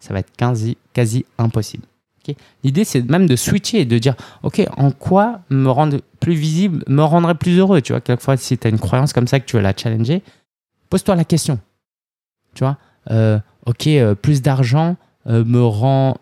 Ça 0.00 0.12
va 0.12 0.20
être 0.20 0.32
quasi, 0.36 1.24
impossible. 1.38 1.84
L'idée, 2.62 2.84
c'est 2.84 3.08
même 3.08 3.26
de 3.26 3.36
switcher 3.36 3.80
et 3.80 3.84
de 3.84 3.98
dire, 3.98 4.14
OK, 4.42 4.62
en 4.76 4.90
quoi 4.90 5.40
me 5.50 5.68
rendre 5.68 5.98
plus 6.20 6.34
visible, 6.34 6.84
me 6.86 7.02
rendrait 7.02 7.34
plus 7.34 7.58
heureux? 7.58 7.80
Tu 7.80 7.92
vois, 7.92 8.00
quelquefois, 8.00 8.36
si 8.36 8.58
tu 8.58 8.66
as 8.66 8.70
une 8.70 8.78
croyance 8.78 9.12
comme 9.12 9.26
ça 9.26 9.40
que 9.40 9.44
tu 9.44 9.56
veux 9.56 9.62
la 9.62 9.76
challenger, 9.76 10.22
pose-toi 10.88 11.16
la 11.16 11.24
question. 11.24 11.58
Tu 12.54 12.64
vois, 12.64 12.78
euh, 13.10 13.38
OK, 13.66 13.86
euh, 13.86 14.14
plus 14.14 14.42
d'argent 14.42 14.96
euh, 15.26 15.44
me 15.44 15.62
rend 15.62 16.16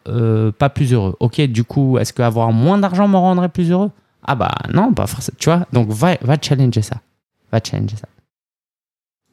pas 0.58 0.68
plus 0.70 0.92
heureux. 0.92 1.16
OK, 1.20 1.40
du 1.40 1.64
coup, 1.64 1.98
est-ce 1.98 2.12
qu'avoir 2.12 2.52
moins 2.52 2.78
d'argent 2.78 3.08
me 3.08 3.16
rendrait 3.16 3.48
plus 3.48 3.70
heureux? 3.70 3.90
Ah 4.22 4.34
bah 4.34 4.54
non, 4.72 4.92
pas 4.92 5.06
forcément. 5.06 5.36
Tu 5.38 5.48
vois, 5.48 5.66
donc 5.72 5.88
va, 5.88 6.16
va 6.22 6.36
challenger 6.40 6.82
ça. 6.82 6.96
Va 7.50 7.60
challenger 7.62 7.96
ça. 7.96 8.08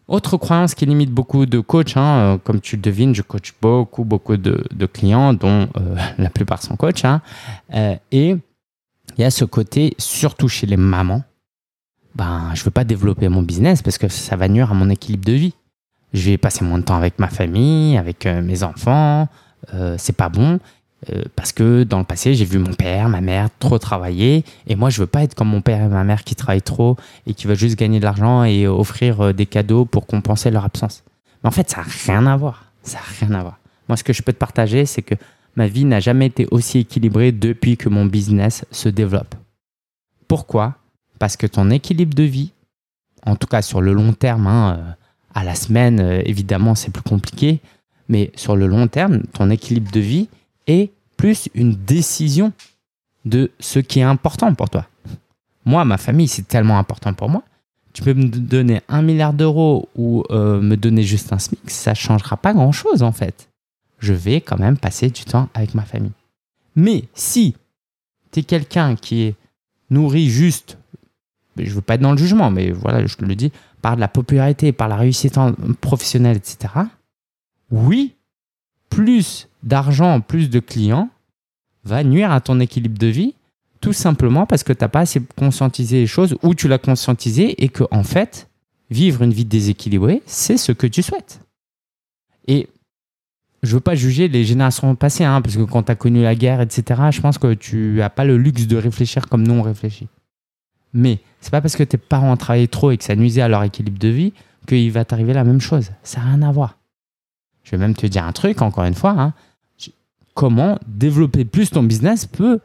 Autre 0.07 0.37
croyance 0.37 0.73
qui 0.73 0.85
limite 0.85 1.11
beaucoup 1.11 1.45
de 1.45 1.59
coachs, 1.59 1.97
hein, 1.97 2.17
euh, 2.17 2.37
comme 2.37 2.61
tu 2.61 2.77
le 2.77 2.81
devines, 2.81 3.13
je 3.13 3.21
coach 3.21 3.53
beaucoup, 3.61 4.05
beaucoup 4.05 4.37
de, 4.37 4.85
clients, 4.85 5.33
dont 5.33 5.67
euh, 5.77 5.95
la 6.17 6.29
plupart 6.29 6.63
sont 6.63 6.77
coachs. 6.77 7.03
Hein, 7.03 7.21
euh, 7.73 7.95
et 8.11 8.29
il 8.29 9.21
y 9.21 9.25
a 9.25 9.31
ce 9.31 9.43
côté, 9.43 9.95
surtout 9.97 10.47
chez 10.47 10.65
les 10.65 10.77
mamans, 10.77 11.23
ben, 12.15 12.51
je 12.53 12.61
ne 12.61 12.65
veux 12.65 12.71
pas 12.71 12.85
développer 12.85 13.27
mon 13.27 13.41
business 13.41 13.81
parce 13.81 13.97
que 13.97 14.07
ça 14.07 14.37
va 14.37 14.47
nuire 14.47 14.71
à 14.71 14.73
mon 14.73 14.89
équilibre 14.89 15.25
de 15.25 15.33
vie. 15.33 15.53
Je 16.13 16.29
vais 16.29 16.37
passer 16.37 16.63
moins 16.63 16.79
de 16.79 16.83
temps 16.83 16.95
avec 16.95 17.19
ma 17.19 17.27
famille, 17.27 17.97
avec 17.97 18.25
mes 18.25 18.63
enfants, 18.63 19.27
c'est 19.97 20.15
pas 20.15 20.29
bon. 20.29 20.59
Euh, 21.11 21.23
parce 21.35 21.51
que 21.51 21.83
dans 21.83 21.99
le 21.99 22.03
passé, 22.03 22.33
j'ai 22.33 22.45
vu 22.45 22.57
mon 22.57 22.73
père, 22.73 23.07
ma 23.07 23.21
mère 23.21 23.49
trop 23.59 23.77
travailler. 23.77 24.43
Et 24.65 24.75
moi, 24.75 24.89
je 24.89 24.99
veux 24.99 25.07
pas 25.07 25.23
être 25.23 25.35
comme 25.35 25.49
mon 25.49 25.61
père 25.61 25.83
et 25.83 25.87
ma 25.87 26.03
mère 26.03 26.23
qui 26.23 26.35
travaillent 26.35 26.61
trop 26.61 26.97
et 27.27 27.33
qui 27.33 27.47
veulent 27.47 27.57
juste 27.57 27.77
gagner 27.77 27.99
de 27.99 28.03
l'argent 28.03 28.43
et 28.43 28.67
offrir 28.67 29.21
euh, 29.21 29.33
des 29.33 29.45
cadeaux 29.45 29.85
pour 29.85 30.07
compenser 30.07 30.49
leur 30.49 30.65
absence. 30.65 31.03
Mais 31.43 31.49
en 31.49 31.51
fait, 31.51 31.69
ça 31.69 31.77
n'a 31.77 31.87
rien 32.05 32.25
à 32.25 32.35
voir. 32.35 32.65
Ça 32.81 32.97
n'a 32.97 33.27
rien 33.27 33.39
à 33.39 33.41
voir. 33.43 33.59
Moi, 33.87 33.97
ce 33.97 34.03
que 34.03 34.13
je 34.13 34.21
peux 34.23 34.33
te 34.33 34.37
partager, 34.37 34.85
c'est 34.85 35.03
que 35.03 35.15
ma 35.55 35.67
vie 35.67 35.85
n'a 35.85 35.99
jamais 35.99 36.25
été 36.25 36.47
aussi 36.49 36.79
équilibrée 36.79 37.31
depuis 37.31 37.77
que 37.77 37.89
mon 37.89 38.05
business 38.05 38.65
se 38.71 38.89
développe. 38.89 39.35
Pourquoi? 40.27 40.75
Parce 41.19 41.37
que 41.37 41.47
ton 41.47 41.69
équilibre 41.69 42.15
de 42.15 42.23
vie, 42.23 42.51
en 43.25 43.35
tout 43.35 43.47
cas 43.47 43.61
sur 43.61 43.81
le 43.81 43.93
long 43.93 44.13
terme, 44.13 44.47
hein, 44.47 44.77
euh, 44.77 44.91
à 45.33 45.43
la 45.43 45.55
semaine, 45.55 45.99
évidemment, 46.25 46.73
c'est 46.73 46.91
plus 46.91 47.03
compliqué, 47.03 47.59
mais 48.09 48.31
sur 48.35 48.55
le 48.55 48.65
long 48.65 48.87
terme, 48.87 49.21
ton 49.33 49.51
équilibre 49.51 49.91
de 49.91 49.99
vie, 49.99 50.29
et 50.67 50.91
plus 51.17 51.49
une 51.55 51.73
décision 51.73 52.53
de 53.25 53.51
ce 53.59 53.79
qui 53.79 53.99
est 53.99 54.03
important 54.03 54.53
pour 54.53 54.69
toi. 54.69 54.85
Moi, 55.65 55.83
ma 55.83 55.97
famille, 55.97 56.27
c'est 56.27 56.47
tellement 56.47 56.77
important 56.77 57.13
pour 57.13 57.29
moi. 57.29 57.43
Tu 57.93 58.03
peux 58.03 58.13
me 58.13 58.27
donner 58.27 58.81
un 58.87 59.01
milliard 59.01 59.33
d'euros 59.33 59.89
ou 59.95 60.23
euh, 60.29 60.61
me 60.61 60.77
donner 60.77 61.03
juste 61.03 61.33
un 61.33 61.39
SMIC, 61.39 61.69
ça 61.69 61.91
ne 61.91 61.95
changera 61.95 62.37
pas 62.37 62.53
grand-chose 62.53 63.01
en 63.01 63.11
fait. 63.11 63.49
Je 63.99 64.13
vais 64.13 64.39
quand 64.39 64.59
même 64.59 64.77
passer 64.77 65.09
du 65.09 65.25
temps 65.25 65.49
avec 65.55 65.73
ma 65.73 65.83
famille. 65.83 66.11
Mais 66.75 67.05
si 67.15 67.55
tu 68.31 68.41
es 68.41 68.43
quelqu'un 68.43 68.95
qui 68.95 69.23
est 69.23 69.35
nourri 69.89 70.29
juste, 70.29 70.77
je 71.57 71.73
veux 71.73 71.81
pas 71.81 71.95
être 71.95 72.01
dans 72.01 72.11
le 72.11 72.17
jugement, 72.17 72.51
mais 72.51 72.69
voilà, 72.69 73.05
je 73.05 73.15
te 73.15 73.25
le 73.25 73.35
dis, 73.35 73.51
par 73.81 73.95
de 73.95 74.01
la 74.01 74.07
popularité, 74.07 74.71
par 74.71 74.87
la 74.87 74.95
réussite 74.95 75.39
professionnelle, 75.81 76.37
etc. 76.37 76.73
Oui, 77.71 78.13
plus 78.89 79.47
d'argent, 79.63 80.21
plus 80.21 80.49
de 80.49 80.59
clients 80.59 81.09
va 81.83 82.03
nuire 82.03 82.31
à 82.31 82.41
ton 82.41 82.59
équilibre 82.59 82.97
de 82.97 83.07
vie, 83.07 83.33
tout 83.81 83.93
simplement 83.93 84.45
parce 84.45 84.63
que 84.63 84.73
tu 84.73 84.83
n'as 84.83 84.89
pas 84.89 85.01
assez 85.01 85.21
conscientisé 85.37 85.99
les 86.01 86.07
choses 86.07 86.35
ou 86.43 86.55
tu 86.55 86.67
l'as 86.67 86.77
conscientisé 86.77 87.63
et 87.63 87.69
que, 87.69 87.83
en 87.91 88.03
fait, 88.03 88.49
vivre 88.89 89.23
une 89.23 89.31
vie 89.31 89.45
déséquilibrée, 89.45 90.21
c'est 90.25 90.57
ce 90.57 90.71
que 90.71 90.87
tu 90.87 91.01
souhaites. 91.01 91.41
Et 92.47 92.67
je 93.63 93.73
veux 93.73 93.81
pas 93.81 93.95
juger 93.95 94.27
les 94.27 94.45
générations 94.45 94.95
passées, 94.95 95.23
hein, 95.23 95.41
parce 95.41 95.57
que 95.57 95.63
quand 95.63 95.83
tu 95.83 95.91
as 95.91 95.95
connu 95.95 96.21
la 96.21 96.35
guerre, 96.35 96.61
etc., 96.61 97.01
je 97.11 97.21
pense 97.21 97.37
que 97.37 97.53
tu 97.53 97.95
n'as 97.97 98.09
pas 98.09 98.25
le 98.25 98.37
luxe 98.37 98.67
de 98.67 98.77
réfléchir 98.77 99.27
comme 99.27 99.45
nous 99.45 99.53
on 99.53 99.61
réfléchit. 99.61 100.07
Mais 100.93 101.19
c'est 101.41 101.51
pas 101.51 101.61
parce 101.61 101.75
que 101.75 101.83
tes 101.83 101.97
parents 101.97 102.35
travaillé 102.37 102.67
trop 102.67 102.91
et 102.91 102.97
que 102.97 103.03
ça 103.03 103.15
nuisait 103.15 103.41
à 103.41 103.47
leur 103.47 103.63
équilibre 103.63 103.99
de 103.99 104.07
vie 104.07 104.33
qu'il 104.67 104.91
va 104.91 105.05
t'arriver 105.05 105.33
la 105.33 105.43
même 105.43 105.61
chose. 105.61 105.91
Ça 106.03 106.19
n'a 106.19 106.27
rien 106.27 106.41
à 106.43 106.51
voir. 106.51 106.77
Je 107.67 107.71
vais 107.71 107.77
même 107.77 107.95
te 107.95 108.07
dire 108.07 108.23
un 108.23 108.31
truc, 108.31 108.61
encore 108.61 108.85
une 108.85 108.93
fois. 108.93 109.11
Hein. 109.11 109.33
Comment 110.33 110.79
développer 110.87 111.43
plus 111.43 111.69
ton 111.69 111.83
business 111.83 112.25
peut 112.25 112.61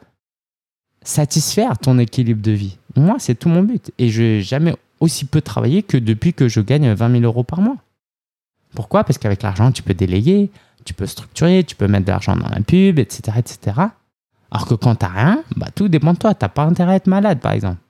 satisfaire 1.01 1.77
ton 1.77 1.99
équilibre 1.99 2.41
de 2.41 2.51
vie? 2.51 2.77
Moi, 2.95 3.17
c'est 3.19 3.35
tout 3.35 3.49
mon 3.49 3.63
but. 3.63 3.91
Et 3.97 4.07
je 4.07 4.21
n'ai 4.21 4.41
jamais 4.41 4.73
aussi 5.01 5.25
peu 5.25 5.41
travaillé 5.41 5.83
que 5.83 5.97
depuis 5.97 6.33
que 6.33 6.47
je 6.47 6.61
gagne 6.61 6.93
20 6.93 7.11
000 7.19 7.23
euros 7.23 7.43
par 7.43 7.59
mois. 7.59 7.75
Pourquoi? 8.75 9.03
Parce 9.03 9.17
qu'avec 9.17 9.43
l'argent, 9.43 9.73
tu 9.73 9.83
peux 9.83 9.93
déléguer, 9.93 10.49
tu 10.85 10.93
peux 10.93 11.05
structurer, 11.05 11.65
tu 11.65 11.75
peux 11.75 11.87
mettre 11.89 12.05
de 12.05 12.11
l'argent 12.11 12.37
dans 12.37 12.47
la 12.47 12.61
pub, 12.61 12.97
etc. 12.97 13.39
etc. 13.39 13.81
Alors 14.51 14.67
que 14.67 14.75
quand 14.75 14.95
tu 14.95 15.05
n'as 15.05 15.11
rien, 15.11 15.43
bah, 15.57 15.67
tout 15.75 15.89
dépend 15.89 16.13
de 16.13 16.17
toi. 16.17 16.33
Tu 16.33 16.45
n'as 16.45 16.49
pas 16.49 16.63
intérêt 16.63 16.93
à 16.93 16.95
être 16.95 17.07
malade, 17.07 17.41
par 17.41 17.51
exemple. 17.51 17.81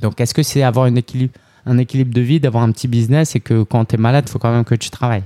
Donc, 0.00 0.18
est-ce 0.18 0.32
que 0.32 0.42
c'est 0.42 0.62
avoir 0.62 0.86
équilibre, 0.86 1.34
un 1.66 1.76
équilibre 1.76 2.14
de 2.14 2.22
vie, 2.22 2.40
d'avoir 2.40 2.64
un 2.64 2.72
petit 2.72 2.88
business 2.88 3.36
et 3.36 3.40
que 3.40 3.64
quand 3.64 3.84
tu 3.84 3.96
es 3.96 3.98
malade, 3.98 4.24
il 4.26 4.30
faut 4.30 4.38
quand 4.38 4.50
même 4.50 4.64
que 4.64 4.74
tu 4.74 4.88
travailles? 4.88 5.24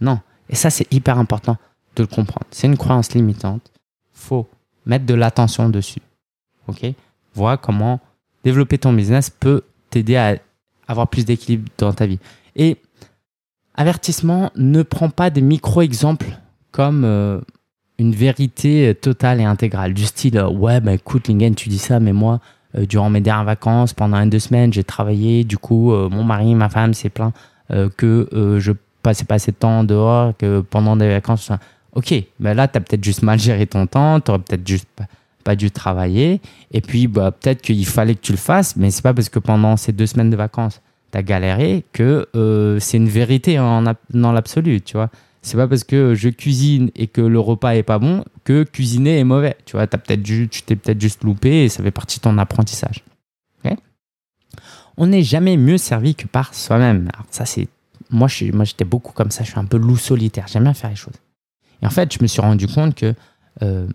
Non. 0.00 0.20
Et 0.48 0.54
ça, 0.54 0.70
c'est 0.70 0.92
hyper 0.92 1.18
important 1.18 1.56
de 1.96 2.02
le 2.02 2.06
comprendre. 2.06 2.46
C'est 2.50 2.66
une 2.66 2.76
croyance 2.76 3.12
limitante. 3.14 3.70
faut 4.12 4.46
mettre 4.84 5.06
de 5.06 5.14
l'attention 5.14 5.68
dessus. 5.68 6.00
OK? 6.68 6.84
Vois 7.34 7.56
comment 7.56 8.00
développer 8.44 8.78
ton 8.78 8.92
business 8.92 9.30
peut 9.30 9.62
t'aider 9.90 10.16
à 10.16 10.36
avoir 10.88 11.08
plus 11.08 11.24
d'équilibre 11.24 11.68
dans 11.78 11.92
ta 11.92 12.06
vie. 12.06 12.18
Et 12.54 12.76
avertissement, 13.74 14.50
ne 14.56 14.82
prends 14.82 15.10
pas 15.10 15.30
des 15.30 15.40
micro-exemples 15.40 16.38
comme 16.70 17.04
euh, 17.04 17.40
une 17.98 18.14
vérité 18.14 18.94
totale 18.94 19.40
et 19.40 19.44
intégrale. 19.44 19.94
Du 19.94 20.04
style, 20.04 20.40
ouais, 20.40 20.80
bah 20.80 20.92
écoute, 20.92 21.28
Lingen, 21.28 21.54
tu 21.54 21.68
dis 21.68 21.78
ça, 21.78 22.00
mais 22.00 22.12
moi, 22.12 22.40
euh, 22.76 22.86
durant 22.86 23.10
mes 23.10 23.20
dernières 23.20 23.44
vacances, 23.44 23.92
pendant 23.92 24.16
un, 24.16 24.26
deux 24.26 24.38
semaines, 24.38 24.72
j'ai 24.72 24.84
travaillé. 24.84 25.44
Du 25.44 25.58
coup, 25.58 25.92
euh, 25.92 26.08
mon 26.08 26.22
mari, 26.22 26.54
ma 26.54 26.68
femme 26.68 26.94
s'est 26.94 27.10
plaint 27.10 27.34
que 27.96 28.28
je 28.60 28.70
passais 29.06 29.24
pas 29.24 29.36
assez 29.36 29.52
de 29.52 29.56
temps 29.56 29.84
dehors, 29.84 30.36
que 30.36 30.60
pendant 30.60 30.96
des 30.96 31.08
vacances. 31.08 31.50
Ok, 31.94 32.14
mais 32.40 32.54
là, 32.54 32.68
tu 32.68 32.76
as 32.76 32.80
peut-être 32.80 33.02
juste 33.02 33.22
mal 33.22 33.38
géré 33.38 33.66
ton 33.66 33.86
temps, 33.86 34.20
tu 34.20 34.30
aurais 34.30 34.40
peut-être 34.40 34.66
juste 34.66 34.88
pas, 35.44 35.56
dû 35.56 35.70
travailler. 35.70 36.40
Et 36.72 36.80
puis, 36.80 37.06
bah, 37.06 37.30
peut-être 37.30 37.62
qu'il 37.62 37.86
fallait 37.86 38.16
que 38.16 38.20
tu 38.20 38.32
le 38.32 38.38
fasses, 38.38 38.76
mais 38.76 38.90
c'est 38.90 39.02
pas 39.02 39.14
parce 39.14 39.28
que 39.28 39.38
pendant 39.38 39.76
ces 39.76 39.92
deux 39.92 40.06
semaines 40.06 40.30
de 40.30 40.36
vacances, 40.36 40.80
tu 41.12 41.18
as 41.18 41.22
galéré 41.22 41.84
que 41.92 42.26
c'est 42.80 42.96
une 42.96 43.08
vérité 43.08 43.58
en, 43.58 43.84
dans 44.10 44.32
l'absolu, 44.32 44.80
tu 44.82 44.96
vois 44.96 45.10
c'est 45.46 45.56
pas 45.56 45.68
parce 45.68 45.84
que 45.84 46.16
je 46.16 46.28
cuisine 46.28 46.90
et 46.96 47.06
que 47.06 47.20
le 47.20 47.38
repas 47.38 47.76
est 47.76 47.84
pas 47.84 48.00
bon 48.00 48.24
que 48.42 48.64
cuisiner 48.64 49.20
est 49.20 49.24
mauvais. 49.24 49.56
Tu 49.64 49.76
vois, 49.76 49.82
as 49.82 49.86
peut-être 49.86 50.20
tu 50.24 50.48
t'es 50.48 50.74
peut-être 50.74 51.00
juste 51.00 51.22
loupé 51.22 51.64
et 51.64 51.68
ça 51.68 51.84
fait 51.84 51.92
partie 51.92 52.18
de 52.18 52.22
ton 52.22 52.36
apprentissage. 52.38 53.04
On 54.98 55.08
n'est 55.08 55.22
jamais 55.22 55.58
mieux 55.58 55.76
servi 55.76 56.14
que 56.14 56.26
par 56.26 56.54
soi-même. 56.54 57.10
Alors 57.12 57.26
ça 57.30 57.44
c'est 57.44 57.68
moi 58.10 58.28
je 58.28 58.52
moi 58.52 58.64
j'étais 58.64 58.84
beaucoup 58.84 59.12
comme 59.12 59.30
ça, 59.30 59.44
je 59.44 59.50
suis 59.50 59.58
un 59.58 59.64
peu 59.64 59.76
loup 59.76 59.96
solitaire, 59.96 60.46
j'aime 60.48 60.64
bien 60.64 60.74
faire 60.74 60.90
les 60.90 60.96
choses. 60.96 61.14
Et 61.82 61.86
en 61.86 61.90
fait, 61.90 62.12
je 62.12 62.18
me 62.22 62.26
suis 62.26 62.40
rendu 62.40 62.66
compte 62.66 62.94
que 62.94 63.14
euh, 63.62 63.86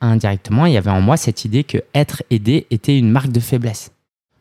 indirectement, 0.00 0.66
il 0.66 0.72
y 0.72 0.76
avait 0.76 0.90
en 0.90 1.00
moi 1.00 1.16
cette 1.16 1.44
idée 1.44 1.64
que 1.64 1.78
être 1.94 2.22
aidé 2.30 2.66
était 2.70 2.98
une 2.98 3.10
marque 3.10 3.30
de 3.30 3.40
faiblesse. 3.40 3.92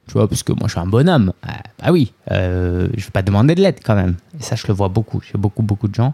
Tu 0.07 0.13
vois, 0.13 0.27
parce 0.27 0.43
que 0.43 0.51
moi, 0.51 0.63
je 0.67 0.71
suis 0.71 0.79
un 0.79 0.88
bonhomme. 0.88 1.31
Ah, 1.43 1.61
bah 1.79 1.91
oui, 1.91 2.13
euh, 2.31 2.89
je 2.97 3.05
vais 3.05 3.11
pas 3.11 3.21
demander 3.21 3.55
de 3.55 3.61
l'aide 3.61 3.79
quand 3.83 3.95
même. 3.95 4.15
Et 4.39 4.43
ça, 4.43 4.55
je 4.55 4.67
le 4.67 4.73
vois 4.73 4.89
beaucoup. 4.89 5.21
J'ai 5.21 5.38
beaucoup, 5.38 5.61
beaucoup 5.61 5.88
de 5.88 5.95
gens. 5.95 6.13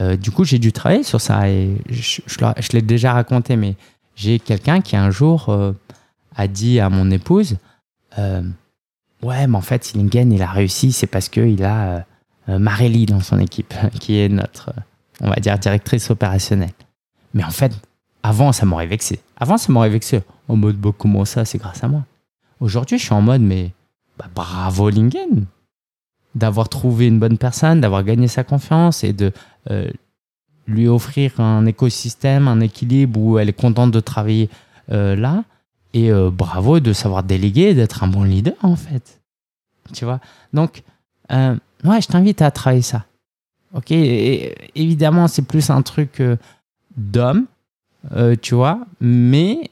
Euh, 0.00 0.16
du 0.16 0.30
coup, 0.30 0.44
j'ai 0.44 0.58
dû 0.58 0.72
travailler 0.72 1.02
sur 1.04 1.20
ça. 1.20 1.48
Et 1.48 1.76
je, 1.88 2.20
je, 2.26 2.72
l'ai 2.72 2.82
déjà 2.82 3.12
raconté, 3.12 3.56
mais 3.56 3.76
j'ai 4.16 4.38
quelqu'un 4.38 4.80
qui 4.80 4.96
un 4.96 5.10
jour 5.10 5.48
euh, 5.48 5.72
a 6.36 6.48
dit 6.48 6.80
à 6.80 6.90
mon 6.90 7.10
épouse 7.10 7.56
Ouais, 9.22 9.46
mais 9.46 9.56
en 9.56 9.62
fait, 9.62 9.84
Sillingen, 9.84 10.32
il 10.32 10.42
a 10.42 10.50
réussi, 10.50 10.92
c'est 10.92 11.06
parce 11.06 11.28
qu'il 11.28 11.64
a 11.64 12.04
Marélie 12.48 13.06
dans 13.06 13.20
son 13.20 13.38
équipe, 13.38 13.72
qui 14.00 14.18
est 14.18 14.28
notre, 14.28 14.72
on 15.20 15.28
va 15.28 15.36
dire, 15.36 15.58
directrice 15.58 16.10
opérationnelle. 16.10 16.72
Mais 17.34 17.44
en 17.44 17.50
fait, 17.50 17.72
avant, 18.22 18.52
ça 18.52 18.66
m'aurait 18.66 18.86
vexé. 18.86 19.20
Avant, 19.36 19.58
ça 19.58 19.72
m'aurait 19.72 19.90
vexé. 19.90 20.22
En 20.48 20.56
mode, 20.56 20.76
bah, 20.76 20.90
comment 20.96 21.24
ça, 21.24 21.44
c'est 21.44 21.58
grâce 21.58 21.82
à 21.82 21.88
moi? 21.88 22.04
Aujourd'hui, 22.60 22.98
je 22.98 23.04
suis 23.04 23.14
en 23.14 23.22
mode, 23.22 23.42
mais 23.42 23.72
bah, 24.18 24.26
bravo 24.34 24.90
Lingen 24.90 25.46
d'avoir 26.34 26.68
trouvé 26.68 27.06
une 27.08 27.18
bonne 27.18 27.38
personne, 27.38 27.80
d'avoir 27.80 28.04
gagné 28.04 28.28
sa 28.28 28.44
confiance 28.44 29.04
et 29.04 29.12
de 29.12 29.32
euh, 29.70 29.90
lui 30.66 30.88
offrir 30.88 31.40
un 31.40 31.66
écosystème, 31.66 32.48
un 32.48 32.60
équilibre 32.60 33.20
où 33.20 33.38
elle 33.38 33.48
est 33.48 33.52
contente 33.52 33.90
de 33.90 34.00
travailler 34.00 34.48
euh, 34.90 35.14
là. 35.14 35.44
Et 35.94 36.10
euh, 36.10 36.30
bravo 36.30 36.80
de 36.80 36.92
savoir 36.92 37.22
déléguer, 37.22 37.74
d'être 37.74 38.02
un 38.02 38.08
bon 38.08 38.22
leader 38.22 38.54
en 38.62 38.76
fait. 38.76 39.20
Tu 39.92 40.04
vois? 40.04 40.20
Donc, 40.52 40.82
ouais, 41.30 42.00
je 42.00 42.06
t'invite 42.06 42.40
à 42.42 42.50
travailler 42.50 42.82
ça. 42.82 43.04
Ok, 43.74 43.90
évidemment, 43.90 45.28
c'est 45.28 45.42
plus 45.42 45.70
un 45.70 45.82
truc 45.82 46.22
d'homme, 46.96 47.46
tu 48.42 48.54
vois, 48.54 48.80
mais 49.00 49.70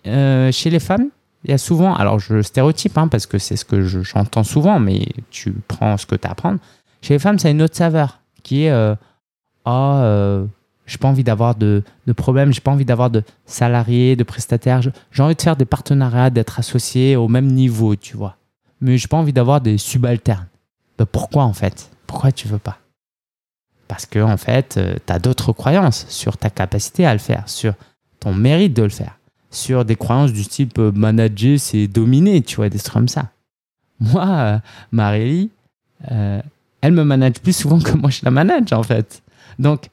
chez 0.52 0.70
les 0.70 0.80
femmes, 0.80 1.10
il 1.44 1.50
y 1.50 1.54
a 1.54 1.58
souvent, 1.58 1.94
alors 1.94 2.18
je 2.18 2.42
stéréotype 2.42 2.98
hein, 2.98 3.08
parce 3.08 3.26
que 3.26 3.38
c'est 3.38 3.56
ce 3.56 3.64
que 3.64 3.80
j'entends 3.82 4.44
souvent, 4.44 4.78
mais 4.78 5.06
tu 5.30 5.52
prends 5.68 5.96
ce 5.96 6.06
que 6.06 6.14
tu 6.14 6.28
prendre. 6.34 6.58
Chez 7.02 7.14
les 7.14 7.18
femmes, 7.18 7.38
ça 7.38 7.48
a 7.48 7.50
une 7.50 7.62
autre 7.62 7.76
saveur 7.76 8.20
qui 8.42 8.64
est 8.64 8.70
euh, 8.70 8.94
Ah, 9.64 10.02
euh, 10.02 10.46
j'ai 10.90 10.98
pas 10.98 11.08
envie 11.08 11.24
d'avoir 11.24 11.54
de, 11.54 11.82
de 12.06 12.12
problèmes, 12.12 12.52
j'ai 12.52 12.60
pas 12.60 12.70
envie 12.70 12.84
d'avoir 12.84 13.10
de 13.10 13.22
salariés, 13.46 14.16
de 14.16 14.24
prestataires. 14.24 14.80
J'ai 14.82 15.22
envie 15.22 15.36
de 15.36 15.42
faire 15.42 15.56
des 15.56 15.64
partenariats, 15.64 16.30
d'être 16.30 16.58
associé 16.58 17.16
au 17.16 17.28
même 17.28 17.46
niveau, 17.46 17.94
tu 17.96 18.16
vois. 18.16 18.36
Mais 18.80 18.98
j'ai 18.98 19.08
pas 19.08 19.16
envie 19.16 19.32
d'avoir 19.32 19.60
des 19.60 19.78
subalternes. 19.78 20.48
Ben, 20.98 21.06
pourquoi 21.06 21.44
en 21.44 21.52
fait? 21.52 21.90
Pourquoi 22.06 22.32
tu 22.32 22.48
veux 22.48 22.58
pas? 22.58 22.78
Parce 23.88 24.06
que 24.06 24.18
en 24.18 24.36
fait, 24.36 24.76
euh, 24.76 24.96
tu 25.06 25.12
as 25.12 25.18
d'autres 25.18 25.52
croyances 25.52 26.06
sur 26.08 26.36
ta 26.36 26.50
capacité 26.50 27.06
à 27.06 27.12
le 27.12 27.18
faire, 27.18 27.48
sur 27.48 27.74
ton 28.18 28.34
mérite 28.34 28.74
de 28.74 28.82
le 28.82 28.88
faire 28.88 29.16
sur 29.50 29.84
des 29.84 29.96
croyances 29.96 30.32
du 30.32 30.46
type 30.46 30.78
euh, 30.78 30.92
manager, 30.92 31.58
c'est 31.58 31.88
dominer, 31.88 32.42
tu 32.42 32.56
vois, 32.56 32.68
des 32.68 32.78
trucs 32.78 32.94
comme 32.94 33.08
ça. 33.08 33.30
Moi, 33.98 34.26
euh, 34.26 34.58
Marélie, 34.92 35.50
euh, 36.10 36.40
elle 36.80 36.92
me 36.92 37.04
manage 37.04 37.40
plus 37.42 37.54
souvent 37.54 37.78
que 37.80 37.92
moi 37.92 38.10
je 38.10 38.20
la 38.22 38.30
manage, 38.30 38.72
en 38.72 38.82
fait. 38.82 39.22
Donc, 39.58 39.90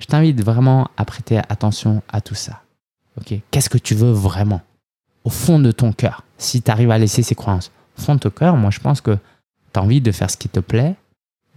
je 0.00 0.06
t'invite 0.06 0.42
vraiment 0.42 0.88
à 0.96 1.04
prêter 1.04 1.38
attention 1.48 2.02
à 2.08 2.20
tout 2.20 2.34
ça. 2.34 2.62
Ok 3.18 3.38
Qu'est-ce 3.50 3.70
que 3.70 3.78
tu 3.78 3.94
veux 3.94 4.10
vraiment? 4.10 4.62
Au 5.24 5.30
fond 5.30 5.60
de 5.60 5.70
ton 5.70 5.92
cœur, 5.92 6.24
si 6.38 6.62
tu 6.62 6.70
arrives 6.70 6.90
à 6.90 6.98
laisser 6.98 7.22
ces 7.22 7.34
croyances. 7.34 7.70
Au 7.98 8.00
fond 8.00 8.14
de 8.14 8.20
ton 8.20 8.30
cœur, 8.30 8.56
moi, 8.56 8.70
je 8.70 8.80
pense 8.80 9.00
que 9.00 9.16
tu 9.72 9.78
as 9.78 9.82
envie 9.82 10.00
de 10.00 10.10
faire 10.10 10.30
ce 10.30 10.36
qui 10.36 10.48
te 10.48 10.60
plaît, 10.60 10.96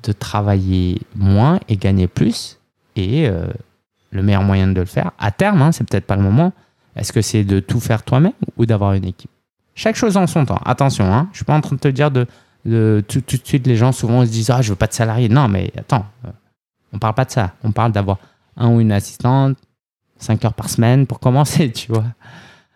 de 0.04 0.12
travailler 0.12 1.02
moins 1.16 1.60
et 1.70 1.78
gagner 1.78 2.08
plus. 2.08 2.60
Et 2.96 3.30
le 4.12 4.22
meilleur 4.22 4.44
moyen 4.44 4.68
de 4.68 4.80
le 4.80 4.86
faire, 4.86 5.12
à 5.18 5.32
terme, 5.32 5.62
hein, 5.62 5.72
c'est 5.72 5.84
peut-être 5.88 6.06
pas 6.06 6.18
le 6.18 6.22
moment, 6.22 6.52
est-ce 6.96 7.12
que 7.12 7.22
c'est 7.22 7.44
de 7.44 7.60
tout 7.60 7.80
faire 7.80 8.04
toi-même 8.04 8.34
ou 8.58 8.66
d'avoir 8.66 8.94
une 8.94 9.06
équipe? 9.06 9.32
Chaque 9.76 9.96
chose 9.96 10.18
en 10.18 10.28
son 10.28 10.46
temps. 10.46 10.60
Attention, 10.66 11.06
hein, 11.12 11.24
je 11.28 11.32
ne 11.32 11.36
suis 11.38 11.46
pas 11.46 11.56
en 11.56 11.62
train 11.62 11.76
de 11.76 11.82
te 11.82 11.88
dire 11.88 12.12
de, 12.12 12.28
tout, 13.08 13.20
de 13.20 13.48
suite, 13.48 13.66
les 13.66 13.76
gens 13.76 13.92
souvent 13.92 14.26
se 14.26 14.30
disent 14.30 14.52
Ah, 14.52 14.62
je 14.62 14.70
veux 14.70 14.76
pas 14.76 14.88
de 14.88 14.94
salarié. 14.94 15.30
Non, 15.30 15.48
mais 15.48 15.72
attends, 15.78 16.06
euh, 16.26 16.30
on 16.94 17.00
parle 17.00 17.16
pas 17.16 17.26
de 17.26 17.32
ça. 17.32 17.54
On 17.64 17.72
parle 17.72 17.92
d'avoir 17.92 18.20
un 18.58 18.70
ou 18.70 18.80
une 18.80 18.92
assistante, 18.92 19.58
5 20.18 20.46
heures 20.46 20.54
par 20.54 20.70
semaine 20.70 21.08
pour 21.08 21.20
commencer, 21.20 21.72
tu 21.74 21.92
vois. 21.92 22.06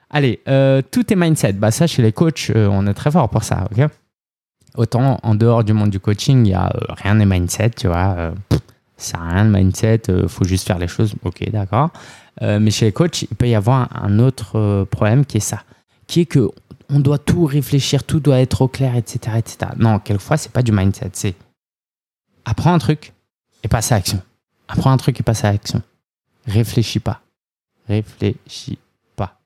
Allez, 0.10 0.42
euh, 0.48 0.82
tout 0.90 1.12
est 1.12 1.16
mindset. 1.16 1.54
Bah, 1.54 1.72
ça, 1.72 1.88
chez 1.88 2.02
les 2.02 2.14
coachs, 2.14 2.52
euh, 2.56 2.68
on 2.72 2.88
est 2.88 2.94
très 2.94 3.12
fort 3.12 3.30
pour 3.30 3.44
ça. 3.44 3.68
ok? 3.72 3.90
Autant 4.76 5.20
en 5.24 5.36
dehors 5.36 5.64
du 5.64 5.74
monde 5.74 5.90
du 5.90 6.00
coaching, 6.00 6.38
il 6.38 6.44
n'y 6.44 6.54
a 6.54 6.72
rien 6.90 7.16
n'est 7.16 7.26
mindset, 7.26 7.72
tu 7.72 7.88
vois. 7.88 8.32
ça 8.96 9.18
n'a 9.18 9.34
rien 9.34 9.46
de 9.46 9.50
mindset, 9.50 10.02
il 10.08 10.30
faut 10.30 10.44
juste 10.44 10.68
faire 10.68 10.78
les 10.78 10.88
choses. 10.88 11.16
Ok, 11.24 11.50
d'accord. 11.50 11.90
Euh, 12.42 12.60
mais 12.60 12.72
chez 12.72 12.86
les 12.86 12.92
coachs, 12.92 13.24
il 13.24 13.36
peut 13.36 13.48
y 13.48 13.56
avoir 13.56 13.90
un 13.96 14.20
autre 14.20 14.58
euh, 14.58 14.86
problème 14.86 15.26
qui 15.26 15.38
est 15.38 15.42
ça, 15.42 15.64
qui 16.06 16.22
est 16.22 16.26
que 16.26 16.50
on 16.90 17.00
doit 17.00 17.18
tout 17.18 17.46
réfléchir, 17.46 18.04
tout 18.04 18.20
doit 18.20 18.40
être 18.40 18.62
au 18.62 18.68
clair, 18.68 18.96
etc., 18.96 19.38
etc. 19.38 19.72
Non, 19.78 20.00
quelquefois, 20.00 20.38
c'est 20.38 20.52
pas 20.52 20.62
du 20.62 20.72
mindset, 20.72 21.10
c'est 21.14 21.36
apprends 22.46 22.74
un 22.74 22.78
truc 22.78 23.14
et 23.64 23.68
passe 23.68 23.92
à 23.92 23.96
l'action. 23.96 24.22
Apprends 24.68 24.92
un 24.92 24.98
truc 24.98 25.20
et 25.20 25.24
passe 25.24 25.44
à 25.44 25.52
l'action. 25.52 25.82
Réfléchis 26.46 27.00
pas. 27.00 27.22
réfléchis 27.88 28.78
pas. 29.16 29.40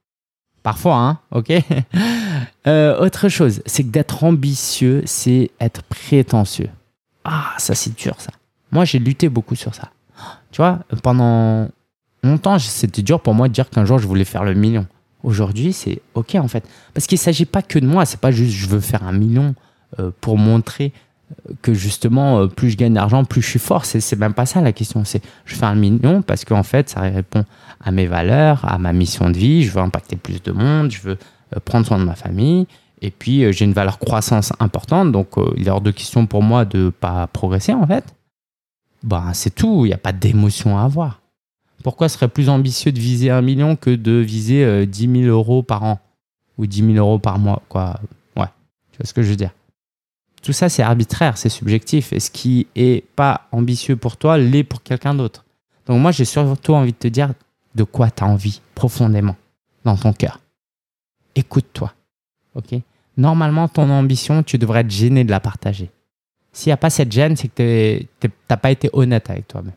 Parfois, 0.63 0.96
hein, 0.98 1.20
ok? 1.32 1.51
Euh, 2.68 3.00
Autre 3.04 3.28
chose, 3.28 3.63
c'est 3.66 3.84
que 3.84 3.90
d'être 3.90 4.24
ambitieux, 4.24 5.01
c'est 5.06 5.50
être 5.60 5.82
prétentieux. 5.84 6.70
Ah, 7.24 7.56
ça 7.58 7.74
c'est 7.74 7.96
dur 7.96 8.13
ça. 8.20 8.32
Moi, 8.72 8.86
j'ai 8.86 9.00
lutté 9.00 9.30
beaucoup 9.30 9.56
sur 9.56 9.74
ça. 9.74 9.90
Tu 10.51 10.58
vois, 10.58 10.80
pendant 11.01 11.70
longtemps, 12.24 12.60
c'était 12.60 13.01
dur 13.01 13.20
pour 13.20 13.34
moi 13.34 13.48
de 13.48 13.54
dire 13.54 13.70
qu'un 13.70 13.86
jour 13.86 13.98
je 13.98 14.06
voulais 14.08 14.25
faire 14.25 14.44
le 14.44 14.54
million. 14.54 14.86
Aujourd'hui, 15.24 15.74
c'est 15.74 16.01
ok 16.13 16.36
en 16.36 16.48
fait. 16.48 16.63
Parce 16.94 17.08
qu'il 17.08 17.16
ne 17.18 17.22
s'agit 17.22 17.46
pas 17.46 17.62
que 17.63 17.80
de 17.80 17.88
moi, 17.88 18.06
c'est 18.06 18.20
pas 18.20 18.32
juste 18.32 18.54
je 18.54 18.68
veux 18.68 18.80
faire 18.80 19.04
un 19.04 19.12
million 19.13 19.56
euh, 20.00 20.12
pour 20.22 20.38
montrer 20.38 20.94
que 21.62 21.74
justement, 21.74 22.40
euh, 22.40 22.48
plus 22.48 22.72
je 22.72 22.78
gagne 22.78 22.94
d'argent, 22.94 23.24
plus 23.24 23.42
je 23.42 23.50
suis 23.50 23.60
fort. 23.60 23.86
C'est 23.86 24.18
même 24.18 24.34
pas 24.34 24.46
ça 24.46 24.62
la 24.62 24.72
question. 24.72 25.04
C'est 25.06 25.22
je 25.46 25.56
fais 25.56 25.66
un 25.66 25.76
million 25.76 26.22
parce 26.22 26.46
qu'en 26.46 26.64
fait, 26.64 26.90
ça 26.90 27.02
répond 27.02 27.46
à 27.80 27.92
mes 27.92 28.08
valeurs, 28.08 28.66
à 28.66 28.78
ma 28.78 28.94
mission 28.94 29.30
de 29.30 29.38
vie. 29.38 29.64
Je 29.64 29.72
veux 29.72 29.82
impacter 29.82 30.16
plus 30.16 30.42
de 30.42 30.52
monde, 30.52 30.92
je 30.92 31.02
veux 31.02 31.18
prendre 31.66 31.86
soin 31.86 32.00
de 32.00 32.06
ma 32.06 32.16
famille. 32.16 32.68
Et 33.02 33.10
puis, 33.10 33.52
j'ai 33.52 33.66
une 33.66 33.74
valeur 33.74 33.98
croissance 33.98 34.54
importante. 34.60 35.12
Donc, 35.12 35.30
il 35.58 35.68
est 35.68 35.72
hors 35.72 35.82
de 35.82 35.90
question 35.90 36.28
pour 36.28 36.44
moi 36.44 36.66
de 36.66 36.90
pas 36.90 37.26
progresser 37.28 37.74
en 37.74 37.88
fait. 37.88 38.06
Bah, 39.04 39.32
c'est 39.34 39.54
tout. 39.54 39.86
Il 39.86 39.90
n'y 39.90 39.94
a 39.94 39.98
pas 39.98 40.12
d'émotion 40.12 40.78
à 40.78 40.84
avoir. 40.84 41.22
Pourquoi 41.84 42.10
serait 42.10 42.28
plus 42.28 42.50
ambitieux 42.50 42.92
de 42.92 43.00
viser 43.00 43.32
un 43.32 43.42
million 43.42 43.76
que 43.76 43.90
de 43.90 44.14
viser 44.14 44.86
10 44.86 45.08
euh, 45.08 45.24
000 45.24 45.36
euros 45.36 45.64
par 45.64 45.84
an 45.84 46.00
ou 46.58 46.68
10 46.68 46.94
000 46.94 46.98
euros 46.98 47.20
par 47.20 47.40
mois 47.40 47.62
quoi? 47.70 48.00
Ouais, 48.38 48.48
tu 48.92 48.98
vois 48.98 49.06
ce 49.06 49.14
que 49.14 49.24
je 49.24 49.30
veux 49.30 49.36
dire? 49.36 49.52
Tout 50.41 50.53
ça, 50.53 50.69
c'est 50.69 50.81
arbitraire, 50.81 51.38
c'est 51.38 51.50
subjectif. 51.50 52.13
Et 52.13 52.19
ce 52.19 52.31
qui 52.31 52.67
est 52.75 53.05
pas 53.15 53.48
ambitieux 53.51 53.95
pour 53.95 54.17
toi 54.17 54.38
l'est 54.38 54.63
pour 54.63 54.81
quelqu'un 54.81 55.13
d'autre. 55.13 55.45
Donc 55.86 56.01
moi, 56.01 56.12
j'ai 56.12 56.25
surtout 56.25 56.74
envie 56.74 56.93
de 56.93 56.98
te 56.98 57.07
dire 57.07 57.33
de 57.75 57.83
quoi 57.83 58.10
tu 58.10 58.24
as 58.24 58.27
envie 58.27 58.62
profondément 58.75 59.36
dans 59.83 59.95
ton 59.95 60.13
cœur. 60.13 60.39
Écoute-toi. 61.36 61.93
OK? 62.55 62.79
Normalement, 63.17 63.67
ton 63.67 63.89
ambition, 63.89 64.43
tu 64.43 64.57
devrais 64.57 64.81
être 64.81 64.91
gêné 64.91 65.24
de 65.24 65.31
la 65.31 65.39
partager. 65.39 65.89
S'il 66.53 66.69
n'y 66.69 66.74
a 66.74 66.77
pas 66.77 66.89
cette 66.89 67.12
gêne, 67.12 67.36
c'est 67.36 67.48
que 67.48 68.00
tu 68.19 68.31
n'as 68.50 68.57
pas 68.57 68.71
été 68.71 68.89
honnête 68.93 69.29
avec 69.29 69.48
toi-même 69.48 69.74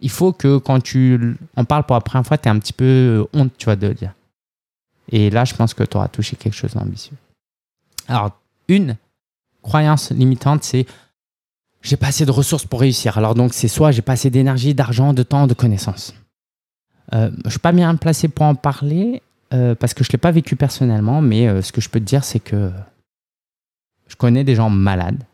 il 0.00 0.10
faut 0.10 0.32
que 0.32 0.58
quand 0.58 0.80
tu 0.80 1.36
en 1.56 1.64
parles 1.64 1.84
pour 1.84 1.94
la 1.94 2.00
première 2.00 2.26
fois, 2.26 2.38
tu 2.38 2.48
es 2.48 2.50
un 2.50 2.58
petit 2.58 2.72
peu 2.72 3.26
honte, 3.32 3.52
tu 3.56 3.66
vois, 3.66 3.76
de 3.76 3.88
le 3.88 3.94
dire. 3.94 4.14
Et 5.10 5.30
là, 5.30 5.44
je 5.44 5.54
pense 5.54 5.74
que 5.74 5.82
tu 5.84 5.96
auras 5.96 6.08
touché 6.08 6.36
quelque 6.36 6.54
chose 6.54 6.74
d'ambitieux. 6.74 7.16
Alors, 8.08 8.38
une 8.68 8.96
croyance 9.62 10.10
limitante, 10.10 10.64
c'est 10.64 10.86
j'ai 11.82 11.96
pas 11.96 12.08
assez 12.08 12.26
de 12.26 12.30
ressources 12.30 12.64
pour 12.64 12.80
réussir. 12.80 13.16
Alors 13.18 13.34
donc, 13.34 13.54
c'est 13.54 13.68
soit 13.68 13.90
j'ai 13.90 14.02
pas 14.02 14.12
assez 14.12 14.30
d'énergie, 14.30 14.74
d'argent, 14.74 15.12
de 15.14 15.22
temps, 15.22 15.46
de 15.46 15.54
connaissances. 15.54 16.14
Euh, 17.14 17.30
je 17.44 17.50
suis 17.50 17.58
pas 17.58 17.72
bien 17.72 17.94
placé 17.96 18.28
pour 18.28 18.46
en 18.46 18.54
parler 18.54 19.22
euh, 19.52 19.74
parce 19.74 19.94
que 19.94 20.04
je 20.04 20.12
l'ai 20.12 20.18
pas 20.18 20.30
vécu 20.30 20.56
personnellement, 20.56 21.20
mais 21.22 21.48
euh, 21.48 21.62
ce 21.62 21.72
que 21.72 21.80
je 21.80 21.88
peux 21.88 21.98
te 21.98 22.04
dire, 22.04 22.24
c'est 22.24 22.38
que 22.38 22.70
je 24.06 24.16
connais 24.16 24.44
des 24.44 24.54
gens 24.54 24.70
malades 24.70 25.24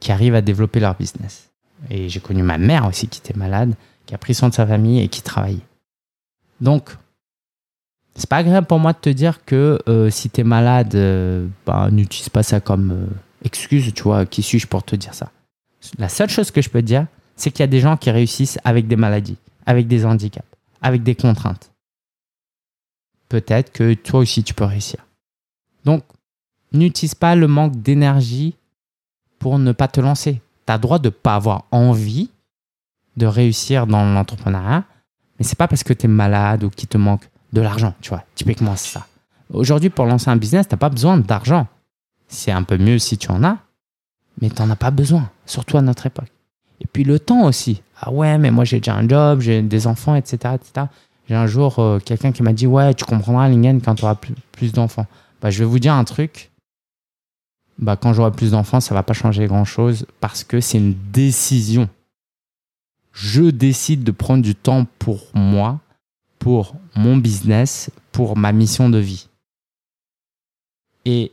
qui 0.00 0.12
arrivent 0.12 0.34
à 0.34 0.42
développer 0.42 0.80
leur 0.80 0.96
business. 0.96 1.50
Et 1.90 2.08
j'ai 2.08 2.20
connu 2.20 2.42
ma 2.42 2.58
mère 2.58 2.86
aussi 2.86 3.08
qui 3.08 3.20
était 3.20 3.38
malade, 3.38 3.74
qui 4.06 4.14
a 4.14 4.18
pris 4.18 4.34
soin 4.34 4.48
de 4.48 4.54
sa 4.54 4.66
famille 4.66 5.00
et 5.00 5.08
qui 5.08 5.22
travaillait. 5.22 5.66
Donc, 6.60 6.96
c'est 8.14 8.28
pas 8.28 8.38
agréable 8.38 8.66
pour 8.66 8.78
moi 8.78 8.92
de 8.92 8.98
te 8.98 9.10
dire 9.10 9.44
que 9.44 9.78
euh, 9.88 10.10
si 10.10 10.30
tu 10.30 10.40
es 10.40 10.44
malade, 10.44 10.94
euh, 10.94 11.46
bah, 11.66 11.88
n'utilise 11.90 12.28
pas 12.28 12.42
ça 12.42 12.60
comme 12.60 12.92
euh, 12.92 13.06
excuse, 13.44 13.92
tu 13.94 14.02
vois, 14.02 14.26
qui 14.26 14.42
suis-je 14.42 14.66
pour 14.66 14.82
te 14.82 14.96
dire 14.96 15.14
ça? 15.14 15.30
La 15.98 16.08
seule 16.08 16.30
chose 16.30 16.50
que 16.50 16.62
je 16.62 16.70
peux 16.70 16.80
te 16.80 16.86
dire, 16.86 17.06
c'est 17.36 17.50
qu'il 17.50 17.60
y 17.60 17.64
a 17.64 17.68
des 17.68 17.80
gens 17.80 17.96
qui 17.96 18.10
réussissent 18.10 18.58
avec 18.64 18.86
des 18.86 18.96
maladies, 18.96 19.36
avec 19.66 19.86
des 19.88 20.04
handicaps, 20.04 20.46
avec 20.80 21.02
des 21.02 21.14
contraintes. 21.14 21.70
Peut-être 23.28 23.72
que 23.72 23.94
toi 23.94 24.20
aussi 24.20 24.44
tu 24.44 24.54
peux 24.54 24.64
réussir. 24.64 25.04
Donc, 25.84 26.04
n'utilise 26.72 27.14
pas 27.14 27.34
le 27.34 27.48
manque 27.48 27.82
d'énergie 27.82 28.54
pour 29.38 29.58
ne 29.58 29.72
pas 29.72 29.88
te 29.88 30.00
lancer 30.00 30.40
tu 30.66 30.72
as 30.72 30.78
droit 30.78 30.98
de 30.98 31.08
ne 31.08 31.10
pas 31.10 31.34
avoir 31.34 31.64
envie 31.70 32.30
de 33.16 33.26
réussir 33.26 33.86
dans 33.86 34.04
l'entrepreneuriat, 34.12 34.84
mais 35.38 35.44
c'est 35.44 35.58
pas 35.58 35.68
parce 35.68 35.84
que 35.84 35.92
tu 35.92 36.06
es 36.06 36.08
malade 36.08 36.64
ou 36.64 36.70
qu'il 36.70 36.88
te 36.88 36.98
manque 36.98 37.28
de 37.54 37.60
l'argent, 37.60 37.94
tu 38.00 38.10
vois. 38.10 38.24
Typiquement, 38.34 38.76
c'est 38.76 38.98
ça. 38.98 39.06
Aujourd'hui, 39.52 39.90
pour 39.90 40.04
lancer 40.04 40.28
un 40.28 40.36
business, 40.36 40.68
tu 40.68 40.74
n'as 40.74 40.78
pas 40.78 40.90
besoin 40.90 41.16
d'argent. 41.16 41.66
C'est 42.28 42.50
un 42.50 42.62
peu 42.62 42.76
mieux 42.76 42.98
si 42.98 43.16
tu 43.16 43.30
en 43.30 43.42
as, 43.44 43.58
mais 44.40 44.50
tu 44.50 44.60
n'en 44.60 44.70
as 44.70 44.76
pas 44.76 44.90
besoin, 44.90 45.30
surtout 45.46 45.76
à 45.78 45.82
notre 45.82 46.06
époque. 46.06 46.32
Et 46.80 46.86
puis 46.86 47.04
le 47.04 47.18
temps 47.18 47.44
aussi. 47.44 47.82
Ah 48.00 48.10
ouais, 48.10 48.36
mais 48.38 48.50
moi 48.50 48.64
j'ai 48.64 48.78
déjà 48.78 48.94
un 48.96 49.08
job, 49.08 49.40
j'ai 49.40 49.62
des 49.62 49.86
enfants, 49.86 50.14
etc. 50.14 50.54
etc. 50.54 50.86
J'ai 51.28 51.34
un 51.34 51.46
jour 51.46 51.78
euh, 51.78 51.98
quelqu'un 51.98 52.32
qui 52.32 52.42
m'a 52.42 52.52
dit 52.52 52.66
Ouais, 52.66 52.92
tu 52.94 53.04
comprendras, 53.04 53.48
Lingen, 53.48 53.80
quand 53.80 53.94
tu 53.94 54.04
auras 54.04 54.16
plus, 54.16 54.34
plus 54.52 54.72
d'enfants. 54.72 55.06
Bah, 55.40 55.50
je 55.50 55.60
vais 55.60 55.64
vous 55.64 55.78
dire 55.78 55.94
un 55.94 56.04
truc 56.04 56.50
bah, 57.78 57.96
quand 57.96 58.12
j'aurai 58.12 58.30
plus 58.30 58.52
d'enfants, 58.52 58.80
ça 58.80 58.94
va 58.94 59.02
pas 59.02 59.14
changer 59.14 59.46
grand-chose 59.46 60.06
parce 60.20 60.44
que 60.44 60.60
c'est 60.60 60.78
une 60.78 60.94
décision. 61.12 61.88
Je 63.12 63.42
décide 63.42 64.04
de 64.04 64.10
prendre 64.10 64.42
du 64.42 64.54
temps 64.54 64.86
pour 64.98 65.26
moi, 65.34 65.80
pour 66.44 66.74
mon 66.94 67.16
business, 67.16 67.90
pour 68.12 68.36
ma 68.36 68.52
mission 68.52 68.90
de 68.90 68.98
vie. 68.98 69.30
Et 71.06 71.32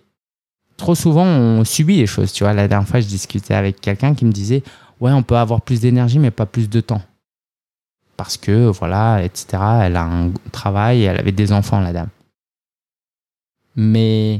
trop 0.77 0.95
souvent, 0.95 1.25
on 1.25 1.65
subit 1.65 1.97
les 1.97 2.07
choses. 2.07 2.31
Tu 2.31 2.45
vois, 2.45 2.53
la 2.53 2.69
dernière 2.69 2.87
fois, 2.87 3.01
je 3.01 3.07
discutais 3.07 3.53
avec 3.53 3.81
quelqu'un 3.81 4.15
qui 4.15 4.23
me 4.23 4.31
disait 4.31 4.63
Ouais, 5.01 5.11
on 5.11 5.21
peut 5.21 5.35
avoir 5.35 5.63
plus 5.63 5.81
d'énergie, 5.81 6.17
mais 6.17 6.31
pas 6.31 6.45
plus 6.45 6.69
de 6.69 6.79
temps. 6.79 7.01
Parce 8.15 8.37
que, 8.37 8.67
voilà, 8.67 9.21
etc. 9.21 9.61
Elle 9.81 9.97
a 9.97 10.05
un 10.05 10.31
travail 10.53 11.03
elle 11.03 11.19
avait 11.19 11.33
des 11.33 11.51
enfants, 11.51 11.81
la 11.81 11.91
dame. 11.91 12.09
Mais 13.75 14.39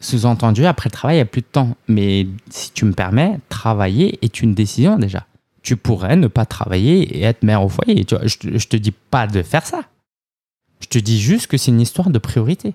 sous-entendu, 0.00 0.66
après 0.66 0.88
le 0.88 0.94
travail, 0.94 1.14
il 1.14 1.18
n'y 1.18 1.22
a 1.22 1.26
plus 1.26 1.42
de 1.42 1.46
temps. 1.46 1.76
Mais 1.86 2.26
si 2.48 2.72
tu 2.72 2.86
me 2.86 2.92
permets, 2.92 3.38
travailler 3.50 4.18
est 4.20 4.42
une 4.42 4.54
décision 4.54 4.98
déjà. 4.98 5.28
Tu 5.62 5.76
pourrais 5.76 6.16
ne 6.16 6.26
pas 6.26 6.46
travailler 6.46 7.18
et 7.18 7.22
être 7.22 7.42
mère 7.42 7.62
au 7.62 7.68
foyer. 7.68 8.04
Tu 8.04 8.14
vois, 8.14 8.26
je 8.26 8.48
ne 8.48 8.58
te 8.58 8.76
dis 8.76 8.92
pas 8.92 9.26
de 9.26 9.42
faire 9.42 9.66
ça. 9.66 9.82
Je 10.80 10.86
te 10.86 10.98
dis 10.98 11.20
juste 11.20 11.46
que 11.46 11.56
c'est 11.56 11.70
une 11.70 11.80
histoire 11.80 12.10
de 12.10 12.18
priorité. 12.18 12.74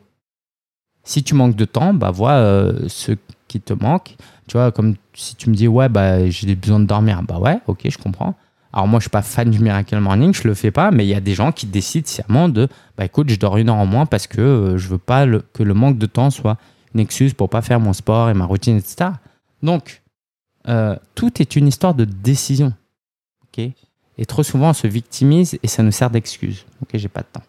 Si 1.04 1.24
tu 1.24 1.36
manques 1.36 1.56
de 1.56 1.65
temps, 1.65 1.93
bah 1.93 2.12
vois 2.12 2.34
euh, 2.34 2.88
ce 2.88 3.13
qui 3.48 3.62
te 3.62 3.74
manque. 3.74 4.15
Tu 4.48 4.58
vois, 4.58 4.71
comme 4.71 4.95
si 5.13 5.36
tu 5.36 5.50
me 5.50 5.56
dis, 5.56 5.67
ouais, 5.67 5.89
bah, 5.89 6.30
j'ai 6.30 6.56
besoin 6.56 6.80
de 6.80 6.86
dormir. 6.86 7.24
Bah 7.24 7.39
ouais, 7.39 7.60
ok, 7.67 7.82
je 7.89 7.98
comprends. 7.98 8.36
Alors 8.74 8.88
moi, 8.88 9.00
je 9.00 9.04
suis 9.04 9.10
pas 9.10 9.21
fan 9.21 9.50
du 9.50 9.60
Miracle 9.60 9.98
Morning, 10.00 10.34
je 10.34 10.45
le 10.48 10.54
fais 10.54 10.71
pas, 10.71 10.91
mais 10.91 11.06
il 11.06 11.10
y 11.10 11.13
a 11.13 11.21
des 11.21 11.34
gens 11.34 11.54
qui 11.54 11.65
décident 11.65 12.06
sciemment 12.06 12.50
de, 12.50 12.67
bah 12.98 13.06
écoute, 13.06 13.30
je 13.30 13.39
dors 13.39 13.56
une 13.56 13.69
heure 13.69 13.78
en 13.78 13.86
moins 13.86 14.06
parce 14.06 14.28
que 14.28 14.41
euh, 14.41 14.78
je 14.78 14.89
veux 14.89 14.98
pas 14.98 15.26
que 15.54 15.63
le 15.63 15.74
manque 15.74 15.98
de 15.98 16.06
temps 16.06 16.30
soit 16.30 16.58
une 16.93 17.00
excuse 17.00 17.34
pour 17.34 17.50
pas 17.50 17.62
faire 17.62 17.80
mon 17.80 17.93
sport 17.93 18.30
et 18.30 18.34
ma 18.34 18.43
routine, 18.43 18.76
etc. 18.76 19.12
Donc, 19.63 20.02
euh, 20.67 20.95
tout 21.13 21.41
est 21.41 21.56
une 21.56 21.67
histoire 21.67 21.93
de 21.93 22.06
décision. 22.06 22.73
ok? 23.43 23.71
Et 24.17 24.25
trop 24.25 24.43
souvent, 24.43 24.69
on 24.69 24.73
se 24.73 24.88
victimise 24.88 25.60
et 25.62 25.67
ça 25.67 25.84
nous 25.84 25.91
sert 25.91 26.10
d'excuse. 26.10 26.65
Ok, 26.82 26.89
j'ai 26.93 27.10
pas 27.10 27.21
de 27.21 27.28
temps. 27.32 27.43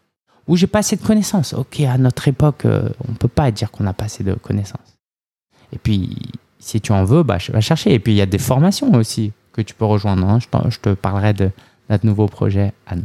Ou 0.48 0.56
j'ai 0.56 0.66
pas 0.66 0.80
assez 0.80 0.96
de 0.96 1.02
connaissances. 1.02 1.52
Ok, 1.52 1.80
à 1.80 1.98
notre 1.98 2.28
époque, 2.28 2.64
euh, 2.64 2.88
on 3.08 3.12
peut 3.14 3.28
pas 3.28 3.50
dire 3.50 3.70
qu'on 3.70 3.84
n'a 3.84 3.92
pas 3.92 4.06
assez 4.06 4.24
de 4.24 4.34
connaissances. 4.34 4.98
Et 5.72 5.78
puis, 5.78 6.16
si 6.58 6.80
tu 6.80 6.92
en 6.92 7.04
veux, 7.04 7.22
bah, 7.22 7.38
vais 7.48 7.60
chercher. 7.60 7.94
Et 7.94 7.98
puis, 7.98 8.12
il 8.12 8.16
y 8.16 8.22
a 8.22 8.26
des 8.26 8.38
formations 8.38 8.92
aussi 8.94 9.32
que 9.52 9.62
tu 9.62 9.74
peux 9.74 9.84
rejoindre. 9.84 10.28
Hein. 10.28 10.38
Je, 10.40 10.78
te 10.78 10.94
parlerai 10.94 11.32
de 11.32 11.50
notre 11.88 12.06
nouveau 12.06 12.26
projet 12.26 12.72
nous. 12.94 13.04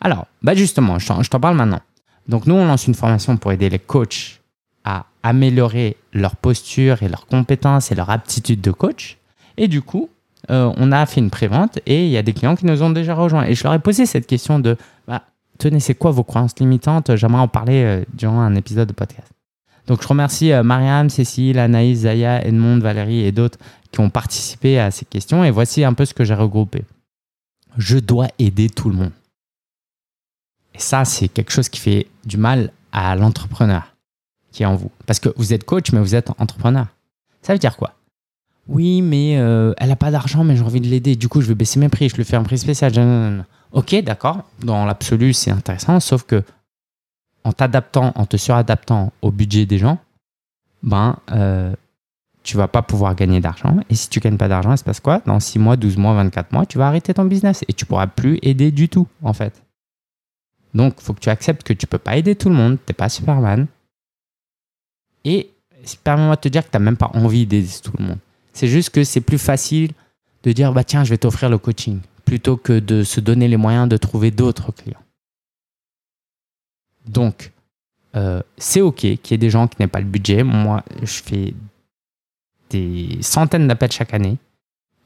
Alors, 0.00 0.26
bah 0.42 0.54
justement, 0.54 0.98
je 0.98 1.28
t'en 1.28 1.40
parle 1.40 1.56
maintenant. 1.56 1.80
Donc, 2.28 2.46
nous, 2.46 2.54
on 2.54 2.66
lance 2.66 2.86
une 2.86 2.94
formation 2.94 3.36
pour 3.36 3.52
aider 3.52 3.68
les 3.68 3.78
coachs 3.78 4.40
à 4.84 5.06
améliorer 5.22 5.96
leur 6.12 6.36
posture 6.36 7.02
et 7.02 7.08
leurs 7.08 7.26
compétences 7.26 7.90
et 7.90 7.94
leur 7.94 8.10
aptitude 8.10 8.60
de 8.60 8.70
coach. 8.70 9.18
Et 9.58 9.68
du 9.68 9.82
coup, 9.82 10.08
euh, 10.50 10.72
on 10.76 10.92
a 10.92 11.04
fait 11.04 11.20
une 11.20 11.30
prévente 11.30 11.78
et 11.84 12.06
il 12.06 12.10
y 12.10 12.16
a 12.16 12.22
des 12.22 12.32
clients 12.32 12.56
qui 12.56 12.64
nous 12.64 12.82
ont 12.82 12.90
déjà 12.90 13.14
rejoints. 13.14 13.44
Et 13.44 13.54
je 13.54 13.64
leur 13.64 13.74
ai 13.74 13.80
posé 13.80 14.06
cette 14.06 14.26
question 14.26 14.58
de 14.60 14.76
bah, 15.06 15.22
tenez, 15.58 15.80
c'est 15.80 15.94
quoi 15.94 16.12
vos 16.12 16.24
croyances 16.24 16.58
limitantes? 16.58 17.16
J'aimerais 17.16 17.42
en 17.42 17.48
parler 17.48 17.82
euh, 17.82 18.04
durant 18.14 18.40
un 18.40 18.54
épisode 18.54 18.88
de 18.88 18.94
podcast. 18.94 19.28
Donc 19.88 20.00
je 20.00 20.08
remercie 20.08 20.52
euh, 20.52 20.62
Marianne, 20.62 21.10
Cécile, 21.10 21.58
Anaïs, 21.58 22.00
Zaya, 22.00 22.46
Edmond, 22.46 22.78
Valérie 22.78 23.24
et 23.24 23.32
d'autres 23.32 23.58
qui 23.90 24.00
ont 24.00 24.10
participé 24.10 24.78
à 24.78 24.90
ces 24.90 25.04
questions. 25.04 25.44
Et 25.44 25.50
voici 25.50 25.84
un 25.84 25.92
peu 25.92 26.04
ce 26.04 26.14
que 26.14 26.24
j'ai 26.24 26.34
regroupé. 26.34 26.84
Je 27.76 27.98
dois 27.98 28.28
aider 28.38 28.70
tout 28.70 28.88
le 28.88 28.96
monde. 28.96 29.12
Et 30.74 30.78
ça, 30.78 31.04
c'est 31.04 31.28
quelque 31.28 31.50
chose 31.50 31.68
qui 31.68 31.80
fait 31.80 32.06
du 32.24 32.36
mal 32.36 32.70
à 32.92 33.16
l'entrepreneur 33.16 33.94
qui 34.52 34.62
est 34.62 34.66
en 34.66 34.76
vous. 34.76 34.90
Parce 35.06 35.18
que 35.18 35.30
vous 35.36 35.52
êtes 35.52 35.64
coach, 35.64 35.92
mais 35.92 36.00
vous 36.00 36.14
êtes 36.14 36.30
entrepreneur. 36.38 36.86
Ça 37.42 37.52
veut 37.52 37.58
dire 37.58 37.76
quoi? 37.76 37.94
Oui, 38.68 39.00
mais 39.00 39.38
euh, 39.38 39.72
elle 39.78 39.88
n'a 39.88 39.96
pas 39.96 40.10
d'argent, 40.10 40.44
mais 40.44 40.54
j'ai 40.54 40.62
envie 40.62 40.80
de 40.80 40.86
l'aider. 40.86 41.16
Du 41.16 41.28
coup, 41.28 41.40
je 41.40 41.48
vais 41.48 41.54
baisser 41.54 41.80
mes 41.80 41.88
prix, 41.88 42.08
je 42.08 42.16
lui 42.16 42.24
fais 42.24 42.36
un 42.36 42.42
prix 42.42 42.58
spécial. 42.58 43.44
Ok, 43.72 43.94
d'accord. 44.02 44.42
Dans 44.62 44.84
l'absolu, 44.84 45.32
c'est 45.32 45.50
intéressant, 45.50 45.98
sauf 46.00 46.24
que 46.24 46.42
en 47.44 47.52
t'adaptant, 47.52 48.12
en 48.14 48.26
te 48.26 48.36
suradaptant 48.36 49.12
au 49.22 49.30
budget 49.30 49.64
des 49.64 49.78
gens, 49.78 49.98
ben, 50.82 51.16
euh, 51.30 51.74
tu 52.42 52.56
vas 52.56 52.68
pas 52.68 52.82
pouvoir 52.82 53.14
gagner 53.14 53.40
d'argent. 53.40 53.76
Et 53.88 53.94
si 53.94 54.10
tu 54.10 54.20
gagnes 54.20 54.36
pas 54.36 54.48
d'argent, 54.48 54.72
il 54.72 54.78
se 54.78 54.84
passe 54.84 55.00
quoi? 55.00 55.22
Dans 55.24 55.40
6 55.40 55.58
mois, 55.58 55.76
12 55.76 55.96
mois, 55.96 56.14
24 56.14 56.52
mois, 56.52 56.66
tu 56.66 56.76
vas 56.76 56.88
arrêter 56.88 57.14
ton 57.14 57.24
business 57.24 57.64
et 57.68 57.72
tu 57.72 57.86
pourras 57.86 58.06
plus 58.06 58.38
aider 58.42 58.70
du 58.70 58.88
tout, 58.88 59.06
en 59.22 59.32
fait. 59.32 59.62
Donc, 60.74 60.94
il 60.98 61.02
faut 61.02 61.14
que 61.14 61.20
tu 61.20 61.30
acceptes 61.30 61.62
que 61.62 61.72
tu 61.72 61.86
peux 61.86 61.98
pas 61.98 62.16
aider 62.16 62.34
tout 62.34 62.50
le 62.50 62.54
monde. 62.54 62.76
Tu 62.84 62.90
n'es 62.90 62.94
pas 62.94 63.08
Superman. 63.08 63.66
Et 65.24 65.50
permets-moi 66.04 66.36
de 66.36 66.40
te 66.40 66.48
dire 66.48 66.64
que 66.64 66.70
tu 66.70 66.76
n'as 66.76 66.84
même 66.84 66.96
pas 66.96 67.10
envie 67.14 67.46
d'aider 67.46 67.68
tout 67.82 67.92
le 67.98 68.04
monde. 68.04 68.18
C'est 68.58 68.66
juste 68.66 68.90
que 68.90 69.04
c'est 69.04 69.20
plus 69.20 69.38
facile 69.38 69.92
de 70.42 70.50
dire 70.50 70.72
bah 70.72 70.82
tiens, 70.82 71.04
je 71.04 71.10
vais 71.10 71.18
t'offrir 71.18 71.48
le 71.48 71.58
coaching 71.58 72.00
plutôt 72.24 72.56
que 72.56 72.80
de 72.80 73.04
se 73.04 73.20
donner 73.20 73.46
les 73.46 73.56
moyens 73.56 73.88
de 73.88 73.96
trouver 73.96 74.32
d'autres 74.32 74.72
clients. 74.72 75.04
Donc, 77.06 77.52
euh, 78.16 78.42
c'est 78.56 78.80
OK 78.80 78.96
qu'il 78.96 79.30
y 79.30 79.34
ait 79.34 79.38
des 79.38 79.48
gens 79.48 79.68
qui 79.68 79.76
n'aient 79.78 79.86
pas 79.86 80.00
le 80.00 80.06
budget. 80.06 80.42
Moi, 80.42 80.82
je 81.00 81.22
fais 81.22 81.54
des 82.70 83.18
centaines 83.20 83.68
d'appels 83.68 83.92
chaque 83.92 84.12
année. 84.12 84.38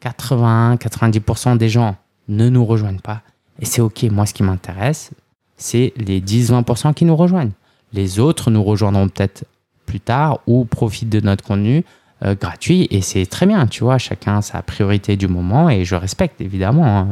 80-90% 0.01 1.59
des 1.59 1.69
gens 1.69 1.97
ne 2.29 2.49
nous 2.49 2.65
rejoignent 2.65 3.01
pas. 3.01 3.21
Et 3.61 3.67
c'est 3.67 3.83
OK. 3.83 4.03
Moi, 4.05 4.25
ce 4.25 4.33
qui 4.33 4.45
m'intéresse, 4.45 5.11
c'est 5.59 5.93
les 5.99 6.23
10-20% 6.23 6.95
qui 6.95 7.05
nous 7.05 7.17
rejoignent. 7.17 7.53
Les 7.93 8.19
autres 8.19 8.51
nous 8.51 8.65
rejoindront 8.65 9.11
peut-être 9.11 9.45
plus 9.85 10.01
tard 10.01 10.41
ou 10.47 10.65
profitent 10.65 11.11
de 11.11 11.21
notre 11.21 11.45
contenu 11.45 11.85
euh, 12.25 12.35
gratuit. 12.35 12.89
Et 12.91 13.01
c'est 13.01 13.27
très 13.27 13.47
bien, 13.47 13.67
tu 13.67 13.85
vois. 13.85 13.99
Chacun 13.99 14.43
sa 14.43 14.63
priorité 14.63 15.17
du 15.17 15.29
moment 15.29 15.71
et 15.71 15.85
je 15.85 15.95
respecte 15.95 16.41
évidemment. 16.41 16.87
Hein. 16.87 17.09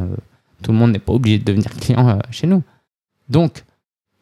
Tout 0.63 0.71
le 0.71 0.77
monde 0.77 0.91
n'est 0.91 0.99
pas 0.99 1.13
obligé 1.13 1.39
de 1.39 1.43
devenir 1.43 1.71
client 1.71 2.07
euh, 2.09 2.19
chez 2.29 2.47
nous. 2.47 2.63
Donc, 3.29 3.63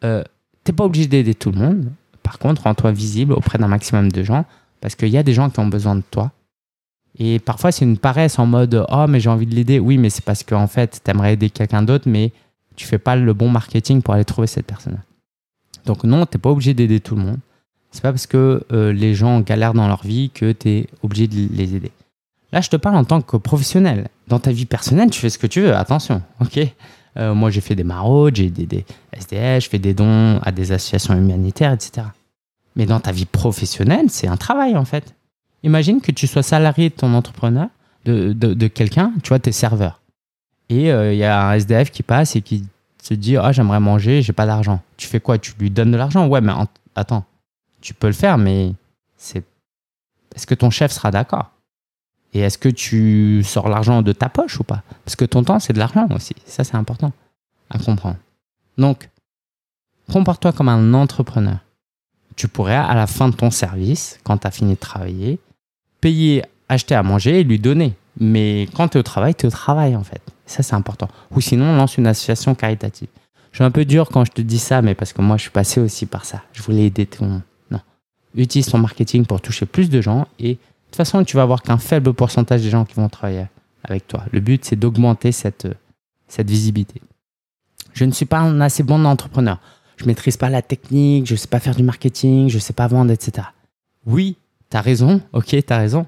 euh, 0.04 0.24
tu 0.64 0.72
n'es 0.72 0.76
pas 0.76 0.86
obligé 0.86 1.08
d'aider 1.08 1.36
tout 1.36 1.52
le 1.52 1.60
monde. 1.60 1.92
Par 2.24 2.40
contre, 2.40 2.64
rends-toi 2.64 2.92
visible 2.92 3.34
auprès 3.34 3.58
d'un 3.58 3.68
maximum 3.68 4.12
de 4.12 4.24
gens 4.24 4.46
parce 4.82 4.96
qu'il 4.96 5.10
y 5.10 5.18
a 5.18 5.24
des 5.24 5.34
gens 5.34 5.50
qui 5.50 5.60
ont 5.60 5.68
besoin 5.68 5.96
de 5.96 6.04
toi 6.10 6.32
et 7.18 7.40
parfois, 7.40 7.72
c'est 7.72 7.86
une 7.86 7.98
paresse 7.98 8.40
en 8.40 8.46
mode 8.46 8.86
Oh, 8.90 9.06
mais 9.08 9.20
j'ai 9.20 9.30
envie 9.30 9.46
de 9.46 9.54
l'aider. 9.54 9.80
Oui, 9.80 9.98
mais 9.98 10.10
c'est 10.10 10.24
parce 10.24 10.44
qu'en 10.44 10.68
fait, 10.68 11.02
tu 11.04 11.12
aimerais 11.12 11.34
aider 11.34 11.50
quelqu'un 11.50 11.82
d'autre, 11.82 12.08
mais 12.08 12.32
tu 12.76 12.88
fais 12.88 12.98
pas 12.98 13.16
le 13.16 13.34
bon 13.34 13.50
marketing 13.50 14.02
pour 14.02 14.14
aller 14.14 14.26
trouver 14.26 14.48
cette 14.48 14.66
personne. 14.66 15.00
Donc, 15.86 16.06
non, 16.06 16.26
tu 16.26 16.38
n'es 16.38 16.42
pas 16.42 16.50
obligé 16.50 16.74
d'aider 16.74 17.02
tout 17.02 17.16
le 17.16 17.22
monde. 17.22 17.40
C'est 17.92 18.02
pas 18.02 18.12
parce 18.12 18.28
que 18.28 18.64
euh, 18.72 18.94
les 18.94 19.16
gens 19.16 19.40
galèrent 19.42 19.74
dans 19.74 19.88
leur 19.88 20.04
vie 20.04 20.30
que 20.30 20.52
tu 20.52 20.70
es 20.70 20.88
obligé 21.02 21.28
de 21.28 21.48
les 21.54 21.76
aider. 21.76 21.92
Là, 22.52 22.62
je 22.62 22.70
te 22.70 22.76
parle 22.76 22.96
en 22.96 23.04
tant 23.04 23.22
que 23.22 23.38
professionnel. 23.38 24.10
Dans 24.28 24.40
ta 24.40 24.52
vie 24.52 24.66
personnelle, 24.66 25.10
tu 25.10 25.20
fais 25.20 25.30
ce 25.30 25.38
que 25.38 25.48
tu 25.48 25.62
veux. 25.62 25.76
Attention, 25.76 26.22
ok? 26.40 26.60
Euh, 27.18 27.34
Moi, 27.34 27.50
j'ai 27.50 27.62
fait 27.62 27.76
des 27.76 27.84
maraudes, 27.84 28.36
j'ai 28.36 28.46
aidé 28.46 28.66
des 28.66 28.86
SDH, 29.14 29.66
je 29.66 29.70
fais 29.70 29.80
des 29.80 29.94
dons 29.94 30.40
à 30.40 30.52
des 30.52 30.72
associations 30.72 31.16
humanitaires, 31.16 31.74
etc. 31.74 32.08
Mais 32.76 32.86
dans 32.86 33.00
ta 33.00 33.12
vie 33.12 33.26
professionnelle, 33.26 34.06
c'est 34.10 34.28
un 34.28 34.38
travail 34.38 34.78
en 34.78 34.86
fait. 34.86 35.16
Imagine 35.64 36.02
que 36.02 36.12
tu 36.12 36.28
sois 36.28 36.44
salarié 36.44 36.90
de 36.90 36.94
ton 36.96 37.14
entrepreneur, 37.14 37.68
de, 38.06 38.32
de, 38.34 38.68
quelqu'un, 38.68 39.12
tu 39.22 39.30
vois, 39.30 39.40
tes 39.40 39.52
serveurs. 39.52 40.02
Et 40.70 40.86
il 40.86 40.90
euh, 40.90 41.14
y 41.14 41.24
a 41.24 41.50
un 41.50 41.54
SDF 41.54 41.92
qui 41.92 42.04
passe 42.04 42.36
et 42.36 42.42
qui 42.42 42.64
se 43.04 43.14
dit 43.14 43.38
Ah, 43.38 43.52
j'aimerais 43.52 43.80
manger, 43.80 44.22
j'ai 44.22 44.34
pas 44.34 44.46
d'argent. 44.46 44.80
Tu 44.98 45.08
fais 45.08 45.20
quoi? 45.20 45.38
Tu 45.38 45.54
lui 45.60 45.70
donnes 45.70 45.92
de 45.92 45.98
l'argent? 45.98 46.28
Ouais, 46.28 46.42
mais 46.42 46.54
attends, 46.96 47.26
tu 47.82 47.94
peux 47.94 48.08
le 48.08 48.14
faire, 48.14 48.38
mais 48.38 48.74
c'est. 49.18 49.44
Est-ce 50.36 50.48
que 50.48 50.56
ton 50.56 50.70
chef 50.70 50.92
sera 50.92 51.12
d'accord? 51.12 51.52
Et 52.34 52.40
est-ce 52.40 52.58
que 52.58 52.70
tu 52.70 53.44
sors 53.44 53.70
l'argent 53.70 54.02
de 54.02 54.12
ta 54.12 54.30
poche 54.30 54.60
ou 54.60 54.64
pas? 54.64 54.84
Parce 55.04 55.16
que 55.16 55.26
ton 55.26 55.44
temps, 55.44 55.60
c'est 55.60 55.74
de 55.74 55.80
l'argent 55.80 56.08
aussi. 56.12 56.36
Ça, 56.46 56.64
c'est 56.64 56.76
important 56.76 57.12
à 57.70 57.80
comprendre. 57.80 58.18
Donc, 58.78 59.10
comporte-toi 60.12 60.54
comme 60.54 60.70
un 60.70 60.94
entrepreneur. 60.94 61.58
Tu 62.36 62.48
pourrais, 62.48 62.76
à 62.76 62.94
la 62.94 63.08
fin 63.08 63.30
de 63.30 63.36
ton 63.36 63.52
service, 63.52 64.20
quand 64.24 64.38
tu 64.38 64.48
as 64.48 64.52
fini 64.52 64.74
de 64.76 64.80
travailler, 64.80 65.40
payer, 66.00 66.44
acheter 66.70 66.96
à 66.96 67.04
manger 67.04 67.40
et 67.40 67.44
lui 67.44 67.60
donner. 67.60 67.96
Mais 68.20 68.68
quand 68.76 68.90
tu 68.90 68.98
es 68.98 69.00
au 69.00 69.04
travail, 69.04 69.34
tu 69.34 69.46
es 69.46 69.48
au 69.48 69.52
travail 69.52 69.96
en 69.96 70.04
fait. 70.04 70.22
Ça, 70.46 70.64
c'est 70.64 70.76
important. 70.76 71.08
Ou 71.32 71.42
sinon, 71.42 71.76
lance 71.76 71.98
une 71.98 72.08
association 72.08 72.56
caritative. 72.56 73.10
Je 73.52 73.58
suis 73.58 73.64
un 73.64 73.72
peu 73.72 73.86
dur 73.86 74.10
quand 74.10 74.26
je 74.26 74.32
te 74.32 74.42
dis 74.42 74.60
ça, 74.60 74.82
mais 74.82 74.94
parce 74.94 75.14
que 75.14 75.22
moi, 75.22 75.38
je 75.38 75.44
suis 75.44 75.52
passé 75.52 75.80
aussi 75.80 76.06
par 76.06 76.26
ça. 76.26 76.44
Je 76.54 76.62
voulais 76.62 76.86
aider 76.86 77.06
tout 77.06 77.24
le 77.24 77.30
monde. 77.30 77.42
Utilise 78.36 78.68
ton 78.68 78.78
marketing 78.78 79.26
pour 79.26 79.42
toucher 79.42 79.66
plus 79.66 79.90
de 79.90 80.02
gens 80.02 80.28
et 80.40 80.54
de 80.54 80.58
toute 80.92 80.96
façon, 80.96 81.24
tu 81.24 81.36
vas 81.36 81.44
avoir 81.44 81.62
qu'un 81.62 81.78
faible 81.78 82.14
pourcentage 82.14 82.62
des 82.62 82.70
gens 82.70 82.86
qui 82.86 82.96
vont 82.96 83.10
travailler 83.10 83.46
avec 83.84 84.08
toi. 84.08 84.24
Le 84.32 84.40
but, 84.40 84.66
c'est 84.66 84.76
d'augmenter 84.76 85.32
cette, 85.32 85.68
visibilité. 86.40 87.02
Je 87.94 88.06
ne 88.06 88.12
suis 88.12 88.26
pas 88.26 88.40
un 88.40 88.62
assez 88.62 88.84
bon 88.84 89.06
entrepreneur. 89.06 89.60
Je 89.98 90.06
maîtrise 90.06 90.38
pas 90.38 90.50
la 90.50 90.62
technique, 90.62 91.28
je 91.28 91.36
sais 91.36 91.48
pas 91.48 91.60
faire 91.60 91.76
du 91.76 91.84
marketing, 91.84 92.50
je 92.50 92.60
sais 92.60 92.74
pas 92.74 92.88
vendre, 92.88 93.12
etc. 93.12 93.48
Oui, 94.06 94.38
T'as 94.70 94.82
raison, 94.82 95.22
ok, 95.34 95.56
t'as 95.66 95.78
raison. 95.78 96.06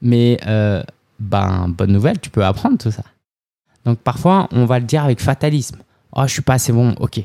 Mais 0.00 0.38
euh, 0.46 0.82
ben, 1.18 1.68
bonne 1.68 1.92
nouvelle, 1.92 2.18
tu 2.18 2.30
peux 2.30 2.44
apprendre 2.44 2.78
tout 2.78 2.90
ça. 2.90 3.04
Donc 3.84 3.98
parfois, 3.98 4.48
on 4.52 4.64
va 4.64 4.78
le 4.78 4.86
dire 4.86 5.04
avec 5.04 5.20
fatalisme. 5.20 5.78
Oh, 6.12 6.22
je 6.26 6.32
suis 6.32 6.42
pas 6.42 6.54
assez 6.54 6.72
bon, 6.72 6.94
ok. 7.00 7.20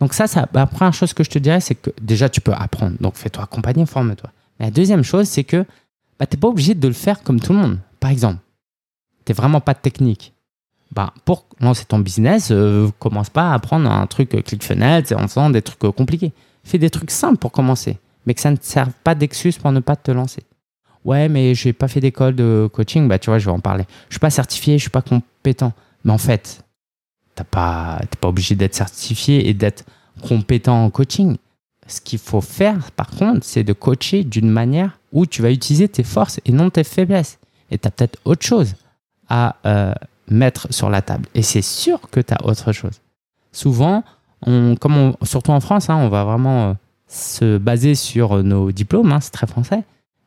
Donc 0.00 0.12
ça, 0.12 0.26
ça 0.26 0.48
la 0.52 0.66
première 0.66 0.94
chose 0.94 1.12
que 1.12 1.24
je 1.24 1.30
te 1.30 1.38
dirais, 1.38 1.60
c'est 1.60 1.74
que 1.74 1.90
déjà, 2.00 2.28
tu 2.28 2.40
peux 2.40 2.52
apprendre. 2.52 2.96
Donc 3.00 3.16
fais-toi 3.16 3.44
accompagner, 3.44 3.86
forme-toi. 3.86 4.30
Mais 4.58 4.66
la 4.66 4.70
deuxième 4.70 5.02
chose, 5.02 5.28
c'est 5.28 5.44
que 5.44 5.64
bah, 6.18 6.26
tu 6.26 6.36
n'es 6.36 6.40
pas 6.40 6.48
obligé 6.48 6.74
de 6.74 6.88
le 6.88 6.94
faire 6.94 7.22
comme 7.22 7.40
tout 7.40 7.52
le 7.52 7.58
monde. 7.58 7.78
Par 8.00 8.10
exemple, 8.10 8.38
tu 9.24 9.32
n'es 9.32 9.36
vraiment 9.36 9.60
pas 9.60 9.74
technique. 9.74 10.32
Bah, 10.92 11.12
pour 11.24 11.46
lancer 11.60 11.84
ton 11.84 11.98
business, 11.98 12.48
euh, 12.50 12.88
commence 12.98 13.30
pas 13.30 13.50
à 13.50 13.54
apprendre 13.54 13.90
un 13.90 14.06
truc 14.06 14.30
ClickFunnels 14.44 15.04
en 15.14 15.26
faisant 15.28 15.50
des 15.50 15.62
trucs 15.62 15.80
compliqués. 15.94 16.32
Fais 16.64 16.78
des 16.78 16.90
trucs 16.90 17.10
simples 17.10 17.38
pour 17.38 17.52
commencer 17.52 17.98
mais 18.26 18.34
que 18.34 18.40
ça 18.40 18.50
ne 18.50 18.56
serve 18.60 18.92
pas 19.04 19.14
d'excuse 19.14 19.56
pour 19.56 19.72
ne 19.72 19.80
pas 19.80 19.96
te 19.96 20.10
lancer. 20.10 20.42
Ouais, 21.04 21.28
mais 21.28 21.54
j'ai 21.54 21.72
pas 21.72 21.86
fait 21.86 22.00
d'école 22.00 22.34
de 22.34 22.68
coaching, 22.72 23.06
bah 23.06 23.18
tu 23.18 23.30
vois, 23.30 23.38
je 23.38 23.46
vais 23.46 23.52
en 23.52 23.60
parler. 23.60 23.84
Je 24.08 24.14
suis 24.14 24.20
pas 24.20 24.30
certifié, 24.30 24.76
je 24.76 24.82
suis 24.82 24.90
pas 24.90 25.02
compétent. 25.02 25.72
Mais 26.04 26.12
en 26.12 26.18
fait, 26.18 26.64
t'as 27.36 27.44
pas, 27.44 28.00
t'es 28.10 28.16
pas 28.20 28.28
obligé 28.28 28.56
d'être 28.56 28.74
certifié 28.74 29.48
et 29.48 29.54
d'être 29.54 29.84
compétent 30.22 30.84
en 30.84 30.90
coaching. 30.90 31.36
Ce 31.86 32.00
qu'il 32.00 32.18
faut 32.18 32.40
faire, 32.40 32.90
par 32.92 33.10
contre, 33.10 33.44
c'est 33.44 33.62
de 33.62 33.72
coacher 33.72 34.24
d'une 34.24 34.50
manière 34.50 34.98
où 35.12 35.24
tu 35.24 35.42
vas 35.42 35.52
utiliser 35.52 35.88
tes 35.88 36.02
forces 36.02 36.40
et 36.44 36.50
non 36.50 36.70
tes 36.70 36.82
faiblesses. 36.82 37.38
Et 37.70 37.78
tu 37.78 37.86
as 37.86 37.92
peut-être 37.92 38.18
autre 38.24 38.44
chose 38.44 38.74
à 39.28 39.56
euh, 39.66 39.92
mettre 40.28 40.72
sur 40.72 40.90
la 40.90 41.02
table. 41.02 41.28
Et 41.34 41.42
c'est 41.42 41.62
sûr 41.62 42.00
que 42.10 42.18
tu 42.18 42.34
as 42.34 42.44
autre 42.44 42.72
chose. 42.72 43.00
Souvent, 43.52 44.02
on, 44.44 44.74
comme 44.74 45.14
surtout 45.22 45.52
en 45.52 45.60
France, 45.60 45.88
hein, 45.88 45.96
on 45.96 46.08
va 46.08 46.24
vraiment 46.24 46.70
euh, 46.70 46.74
se 47.06 47.58
baser 47.58 47.94
sur 47.94 48.42
nos 48.42 48.72
diplômes, 48.72 49.12
hein, 49.12 49.20
c'est 49.20 49.30
très 49.30 49.46
français. 49.46 49.84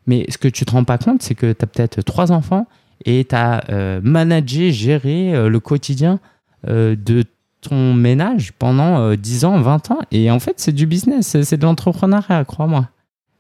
Mais 0.08 0.26
ce 0.30 0.38
que 0.38 0.48
tu 0.48 0.66
te 0.66 0.72
rends 0.72 0.86
pas 0.86 0.98
compte, 0.98 1.22
c'est 1.22 1.36
que 1.36 1.52
tu 1.52 1.64
as 1.64 1.68
peut-être 1.68 2.02
trois 2.02 2.32
enfants 2.32 2.68
et 3.06 3.26
tu 3.26 3.36
as 3.36 3.64
euh, 3.70 4.00
managé, 4.04 4.72
géré 4.72 5.36
euh, 5.36 5.50
le 5.50 5.60
quotidien 5.60 6.14
euh, 6.14 6.18
de 6.66 7.24
ton 7.62 7.94
ménage 7.94 8.54
pendant 8.54 9.16
10 9.16 9.46
ans, 9.46 9.60
20 9.60 9.92
ans. 9.92 10.00
Et 10.12 10.32
en 10.32 10.40
fait, 10.40 10.56
c'est 10.58 10.72
du 10.72 10.86
business, 10.86 11.42
c'est 11.44 11.58
de 11.58 11.64
l'entrepreneuriat, 11.64 12.46
crois-moi. 12.46 12.90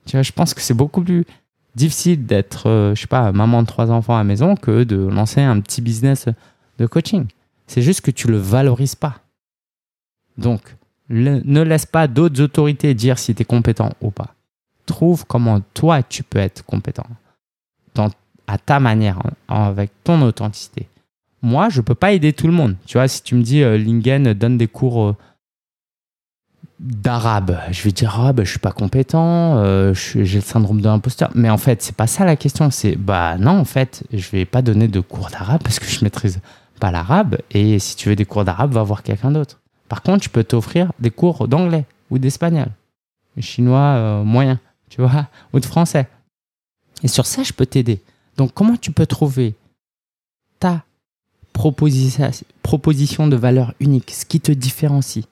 Tu 0.05 0.15
vois, 0.15 0.23
je 0.23 0.31
pense 0.31 0.53
que 0.53 0.61
c'est 0.61 0.73
beaucoup 0.73 1.01
plus 1.01 1.25
difficile 1.75 2.25
d'être, 2.25 2.93
je 2.95 2.99
sais 2.99 3.07
pas, 3.07 3.31
maman 3.31 3.61
de 3.61 3.67
trois 3.67 3.91
enfants 3.91 4.15
à 4.15 4.19
la 4.19 4.23
maison 4.23 4.55
que 4.55 4.83
de 4.83 4.97
lancer 4.97 5.41
un 5.41 5.59
petit 5.61 5.81
business 5.81 6.25
de 6.77 6.85
coaching. 6.85 7.27
C'est 7.67 7.81
juste 7.81 8.01
que 8.01 8.11
tu 8.11 8.27
le 8.27 8.37
valorises 8.37 8.95
pas. 8.95 9.19
Donc, 10.37 10.75
ne 11.09 11.61
laisse 11.61 11.85
pas 11.85 12.07
d'autres 12.07 12.41
autorités 12.41 12.93
dire 12.93 13.19
si 13.19 13.35
tu 13.35 13.41
es 13.41 13.45
compétent 13.45 13.91
ou 14.01 14.11
pas. 14.11 14.33
Trouve 14.85 15.25
comment 15.25 15.61
toi 15.73 16.01
tu 16.01 16.23
peux 16.23 16.39
être 16.39 16.65
compétent 16.65 17.05
à 18.47 18.57
ta 18.57 18.79
manière, 18.79 19.21
avec 19.47 19.91
ton 20.03 20.21
authenticité. 20.23 20.87
Moi, 21.41 21.69
je 21.69 21.79
ne 21.79 21.83
peux 21.83 21.95
pas 21.95 22.11
aider 22.11 22.33
tout 22.33 22.47
le 22.47 22.53
monde. 22.53 22.75
Tu 22.85 22.97
vois, 22.97 23.07
si 23.07 23.23
tu 23.23 23.35
me 23.35 23.41
dis 23.41 23.63
euh, 23.63 23.77
Lingen 23.77 24.33
donne 24.33 24.57
des 24.57 24.67
cours 24.67 25.03
euh, 25.03 25.15
d'arabe, 26.79 27.59
je 27.71 27.83
vais 27.83 27.91
dire 27.91 28.19
ah 28.19 28.33
ben, 28.33 28.45
je 28.45 28.51
suis 28.51 28.59
pas 28.59 28.71
compétent, 28.71 29.57
euh, 29.57 29.93
j'ai 29.93 30.39
le 30.39 30.41
syndrome 30.41 30.81
de 30.81 30.85
l'imposteur. 30.85 31.29
Mais 31.35 31.49
en 31.49 31.57
fait, 31.57 31.81
c'est 31.81 31.95
pas 31.95 32.07
ça 32.07 32.25
la 32.25 32.35
question. 32.35 32.71
C'est 32.71 32.95
bah 32.95 33.37
non, 33.37 33.59
en 33.59 33.65
fait, 33.65 34.03
je 34.11 34.29
vais 34.29 34.45
pas 34.45 34.61
donner 34.61 34.87
de 34.87 34.99
cours 34.99 35.29
d'arabe 35.29 35.61
parce 35.63 35.79
que 35.79 35.85
je 35.85 36.03
maîtrise 36.03 36.39
pas 36.79 36.91
l'arabe. 36.91 37.37
Et 37.51 37.79
si 37.79 37.95
tu 37.95 38.09
veux 38.09 38.15
des 38.15 38.25
cours 38.25 38.45
d'arabe, 38.45 38.71
va 38.71 38.83
voir 38.83 39.03
quelqu'un 39.03 39.31
d'autre. 39.31 39.59
Par 39.89 40.01
contre, 40.03 40.23
je 40.23 40.29
peux 40.29 40.43
t'offrir 40.43 40.91
des 40.99 41.09
cours 41.09 41.47
d'anglais 41.47 41.85
ou 42.09 42.19
d'espagnol, 42.19 42.69
chinois 43.39 43.79
euh, 43.79 44.23
moyen, 44.23 44.59
tu 44.89 45.01
vois, 45.01 45.27
ou 45.53 45.59
de 45.59 45.65
français. 45.65 46.07
Et 47.03 47.07
sur 47.07 47.25
ça, 47.25 47.43
je 47.43 47.53
peux 47.53 47.65
t'aider. 47.65 48.01
Donc, 48.37 48.53
comment 48.53 48.77
tu 48.77 48.91
peux 48.91 49.05
trouver 49.05 49.55
proposition 51.53 53.27
de 53.27 53.35
valeur 53.35 53.73
unique, 53.79 54.11
ce 54.11 54.25
qui 54.25 54.39
te 54.39 54.51
différencie 54.51 55.25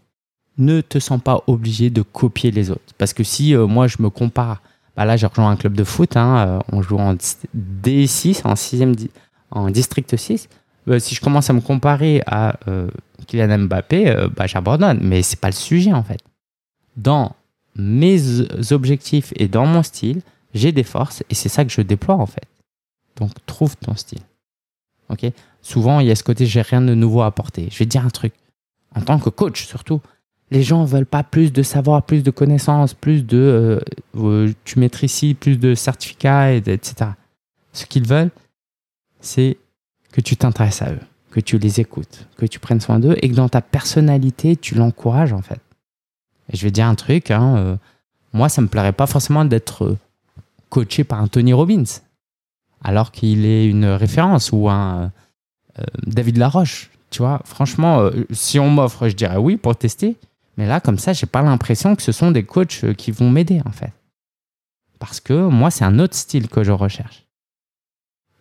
Ne 0.58 0.82
te 0.82 1.00
sens 1.00 1.22
pas 1.22 1.44
obligé 1.48 1.90
de 1.90 2.02
copier 2.02 2.52
les 2.52 2.72
autres. 2.72 2.94
Parce 2.98 3.14
que 3.14 3.24
si 3.24 3.56
euh, 3.56 3.68
moi, 3.68 3.88
je 3.88 3.98
me 4.00 4.10
compare, 4.10 4.62
bah 4.96 5.06
là, 5.06 5.18
j'ai 5.18 5.28
rejoint 5.28 5.50
un 5.50 5.56
club 5.56 5.74
de 5.74 5.84
foot, 5.84 6.18
hein, 6.18 6.38
euh, 6.38 6.60
on 6.72 6.82
joue 6.82 6.98
en 6.98 7.16
D6, 7.56 8.42
en, 8.46 8.56
6 8.56 8.84
en 9.52 9.70
district 9.70 10.18
6. 10.18 10.50
si 11.00 11.16
je 11.16 11.22
commence 11.22 11.50
à 11.50 11.54
me 11.54 11.62
comparer 11.62 12.22
à 12.26 12.58
Kylian 13.28 13.60
Mbappé, 13.60 14.10
euh, 14.10 14.30
bah, 14.30 14.48
j'abandonne. 14.48 15.00
Mais 15.02 15.22
c'est 15.22 15.40
pas 15.40 15.50
le 15.50 15.54
sujet 15.54 15.94
en 15.94 16.04
fait. 16.04 16.20
Dans 16.96 17.36
mes 17.76 18.20
objectifs 18.72 19.34
et 19.36 19.48
dans 19.48 19.66
mon 19.66 19.84
style, 19.84 20.22
j'ai 20.54 20.72
des 20.72 20.84
forces 20.84 21.24
et 21.30 21.36
c'est 21.36 21.50
ça 21.50 21.64
que 21.64 21.72
je 21.72 21.82
déploie 21.82 22.16
en 22.16 22.26
fait. 22.26 22.48
Donc 23.18 23.32
trouve 23.46 23.76
ton 23.78 23.96
style. 23.96 24.22
Ok? 25.10 25.26
Souvent, 25.68 26.00
il 26.00 26.08
y 26.08 26.12
a 26.12 26.16
ce 26.16 26.24
côté 26.24 26.46
j'ai 26.46 26.62
rien 26.62 26.80
de 26.80 26.94
nouveau 26.94 27.24
à 27.24 27.26
apporter. 27.26 27.68
Je 27.70 27.78
vais 27.78 27.86
dire 27.86 28.06
un 28.06 28.10
truc. 28.10 28.32
En 28.96 29.02
tant 29.02 29.20
que 29.20 29.30
coach 29.30 29.66
surtout, 29.66 30.00
Les 30.50 30.64
gens 30.64 30.86
veulent 30.86 31.06
pas 31.06 31.24
plus 31.24 31.52
de 31.52 31.62
savoir, 31.62 32.04
plus 32.04 32.24
de 32.24 32.32
connaissances, 32.32 32.94
plus 32.94 33.26
de 33.26 33.38
euh, 33.38 33.80
euh, 34.16 34.54
tu 34.64 34.80
maîtrises 34.80 35.12
ici, 35.12 35.34
plus 35.34 35.58
de 35.58 35.76
certificats, 35.76 36.54
etc. 36.54 37.12
Ce 37.74 37.86
qu'ils 37.86 38.08
veulent, 38.08 38.32
c'est 39.20 39.58
que 40.14 40.22
tu 40.22 40.38
t'intéresses 40.38 40.82
à 40.82 40.94
eux, 40.94 41.02
que 41.32 41.42
tu 41.42 41.58
les 41.58 41.82
écoutes, 41.82 42.30
que 42.38 42.46
tu 42.46 42.60
prennes 42.60 42.80
soin 42.80 43.00
d'eux 43.00 43.18
et 43.22 43.30
que 43.30 43.36
dans 43.36 43.50
ta 43.50 43.62
personnalité, 43.62 44.56
tu 44.56 44.74
l'encourages 44.76 45.34
en 45.34 45.42
fait. 45.42 45.60
Et 46.50 46.56
je 46.56 46.64
vais 46.64 46.72
dire 46.72 46.86
un 46.86 46.96
truc, 46.96 47.30
hein, 47.30 47.58
euh, 47.58 47.76
moi, 48.32 48.48
ça 48.48 48.62
me 48.62 48.70
plairait 48.70 48.94
pas 48.94 49.06
forcément 49.06 49.44
d'être 49.44 49.98
coaché 50.70 51.04
par 51.04 51.22
un 51.22 51.28
Tony 51.28 51.52
Robbins, 51.52 52.00
alors 52.86 53.12
qu'il 53.12 53.46
est 53.46 53.68
une 53.68 53.88
référence 53.88 54.54
ou 54.54 54.70
un 54.70 55.12
David 56.06 56.38
Laroche. 56.38 56.90
Tu 57.10 57.20
vois, 57.20 57.42
franchement, 57.46 58.10
si 58.32 58.60
on 58.60 58.70
m'offre, 58.70 59.08
je 59.08 59.16
dirais 59.16 59.38
oui 59.38 59.58
pour 59.58 59.76
tester. 59.76 60.18
Mais 60.58 60.66
là, 60.66 60.80
comme 60.80 60.98
ça, 60.98 61.14
j'ai 61.14 61.28
pas 61.28 61.42
l'impression 61.42 61.96
que 61.96 62.02
ce 62.02 62.12
sont 62.12 62.32
des 62.32 62.44
coachs 62.44 62.84
euh, 62.84 62.94
qui 62.94 63.12
vont 63.12 63.30
m'aider, 63.30 63.62
en 63.66 63.72
fait. 63.72 63.94
Parce 65.00 65.20
que 65.20 65.34
moi, 65.34 65.70
c'est 65.70 65.86
un 65.86 66.00
autre 66.00 66.16
style 66.16 66.50
que 66.50 66.64
je 66.64 66.72
recherche. 66.72 67.26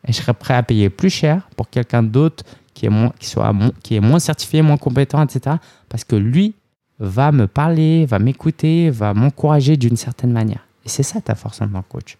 Et 0.09 0.12
je 0.12 0.18
serais 0.18 0.35
prêt 0.35 0.55
à 0.55 0.62
payer 0.62 0.88
plus 0.88 1.11
cher 1.11 1.46
pour 1.57 1.68
quelqu'un 1.68 2.03
d'autre 2.03 2.44
qui 2.72 2.87
est, 2.87 2.90
moins, 2.90 3.12
qui, 3.18 3.35
qui 3.83 3.96
est 3.96 4.01
moins 4.01 4.18
certifié, 4.18 4.62
moins 4.62 4.79
compétent, 4.79 5.22
etc. 5.22 5.57
Parce 5.88 6.05
que 6.05 6.16
lui 6.16 6.55
va 6.99 7.33
me 7.33 7.46
parler, 7.46 8.07
va 8.07 8.18
m'écouter, 8.18 8.88
va 8.88 9.12
m'encourager 9.12 9.77
d'une 9.77 9.96
certaine 9.96 10.33
manière. 10.33 10.66
Et 10.85 10.88
c'est 10.88 11.03
ça 11.03 11.20
ta 11.20 11.35
force 11.35 11.61
en 11.61 11.68
tant 11.68 11.83
que 11.83 11.88
coach. 11.88 12.16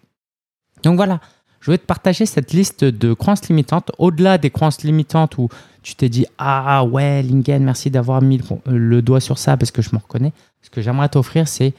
Donc 0.83 0.97
voilà, 0.97 1.19
je 1.59 1.71
vais 1.71 1.77
te 1.77 1.85
partager 1.85 2.25
cette 2.25 2.53
liste 2.53 2.83
de 2.83 3.13
croyances 3.13 3.47
limitantes. 3.49 3.91
Au-delà 3.97 4.37
des 4.37 4.49
croyances 4.49 4.83
limitantes 4.83 5.37
où 5.37 5.49
tu 5.83 5.95
t'es 5.95 6.09
dit 6.09 6.25
Ah 6.37 6.83
ouais, 6.83 7.23
Lingen, 7.23 7.63
merci 7.63 7.89
d'avoir 7.89 8.21
mis 8.21 8.41
le 8.65 9.01
doigt 9.01 9.19
sur 9.19 9.37
ça 9.37 9.57
parce 9.57 9.71
que 9.71 9.81
je 9.81 9.89
me 9.93 9.99
reconnais. 9.99 10.33
Ce 10.61 10.69
que 10.69 10.81
j'aimerais 10.81 11.09
t'offrir, 11.09 11.47
c'est 11.47 11.73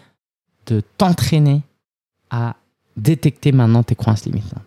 de 0.66 0.82
t'entraîner 0.98 1.62
à 2.30 2.56
détecter 2.96 3.52
maintenant 3.52 3.82
tes 3.82 3.94
croyances 3.94 4.26
limitantes. 4.26 4.62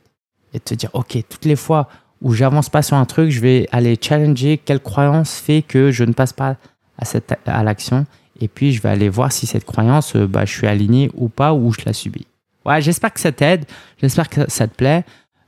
Et 0.53 0.59
te 0.59 0.73
dire 0.73 0.89
Ok, 0.93 1.17
toutes 1.29 1.45
les 1.45 1.55
fois 1.55 1.87
où 2.21 2.33
j'avance 2.33 2.69
pas 2.69 2.81
sur 2.81 2.97
un 2.97 3.05
truc, 3.05 3.31
je 3.31 3.39
vais 3.41 3.67
aller 3.71 3.97
challenger 3.99 4.57
quelle 4.57 4.79
croyance 4.79 5.35
fait 5.35 5.61
que 5.61 5.91
je 5.91 6.03
ne 6.03 6.13
passe 6.13 6.33
pas 6.33 6.57
à, 6.97 7.05
à 7.45 7.63
l'action. 7.63 8.05
Et 8.39 8.47
puis, 8.47 8.73
je 8.73 8.81
vais 8.81 8.89
aller 8.89 9.09
voir 9.09 9.31
si 9.31 9.45
cette 9.45 9.65
croyance, 9.65 10.15
euh, 10.15 10.27
bah, 10.27 10.45
je 10.45 10.51
suis 10.51 10.67
aligné 10.67 11.11
ou 11.13 11.29
pas, 11.29 11.53
ou 11.53 11.71
je 11.71 11.81
la 11.85 11.93
subis. 11.93 12.25
Ouais, 12.65 12.81
j'espère 12.81 13.13
que 13.13 13.19
ça 13.19 13.31
t'aide. 13.31 13.65
J'espère 13.99 14.29
que 14.29 14.49
ça 14.49 14.67
te 14.67 14.75
plaît. 14.75 15.03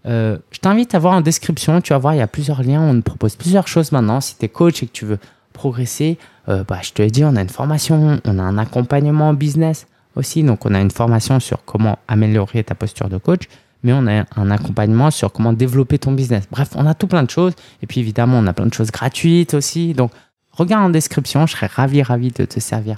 Euh, 0.06 0.38
je 0.52 0.60
t'invite 0.60 0.96
à 0.96 1.00
voir 1.00 1.14
en 1.14 1.22
description. 1.22 1.82
Tu 1.82 1.94
vas 1.94 2.00
voir, 2.00 2.14
il 2.14 2.18
y 2.18 2.22
a 2.22 2.28
plusieurs 2.28 2.64
liens. 2.64 2.82
On 2.82 3.02
propose 3.02 3.36
plusieurs 3.36 3.68
choses 3.68 3.92
maintenant. 3.92 4.22
Si 4.22 4.38
tu 4.38 4.46
es 4.46 4.50
coach 4.50 4.84
et 4.84 4.88
que 4.88 4.92
tu 4.92 5.06
veux 5.06 5.20
progresser, 5.54 6.18
euh, 6.50 6.64
bah, 6.64 6.80
je 6.82 6.92
te 6.92 7.02
l'ai 7.02 7.12
dit, 7.12 7.24
on 7.24 7.36
a 7.36 7.42
une 7.42 7.50
formation, 7.50 8.20
on 8.26 8.40
a 8.40 8.42
un 8.42 8.58
accompagnement 8.58 9.34
business 9.34 9.88
aussi. 10.16 10.44
Donc, 10.44 10.66
on 10.66 10.74
a 10.74 10.82
une 10.82 10.92
formation 10.92 11.40
sur 11.40 11.64
comment 11.64 12.00
améliorer 12.08 12.64
ta 12.64 12.76
posture 12.76 13.10
de 13.10 13.18
coach, 13.18 13.44
mais 13.84 13.94
on 13.94 14.08
a 14.08 14.26
un 14.36 14.52
accompagnement 14.52 15.12
sur 15.12 15.32
comment 15.32 15.54
développer 15.54 16.00
ton 16.00 16.12
business. 16.12 16.46
Bref, 16.52 16.70
on 16.76 16.86
a 16.86 16.94
tout 16.94 17.08
plein 17.08 17.24
de 17.24 17.30
choses. 17.30 17.54
Et 17.82 17.88
puis, 17.88 18.00
évidemment, 18.00 18.40
on 18.40 18.48
a 18.48 18.54
plein 18.54 18.66
de 18.66 18.74
choses 18.74 18.92
gratuites 18.92 19.54
aussi. 19.54 19.94
Donc, 19.94 20.12
regarde 20.52 20.84
en 20.84 20.90
description. 20.90 21.46
Je 21.46 21.56
serais 21.56 21.68
ravi, 21.68 22.02
ravi 22.02 22.30
de 22.30 22.46
te 22.46 22.60
servir 22.60 22.98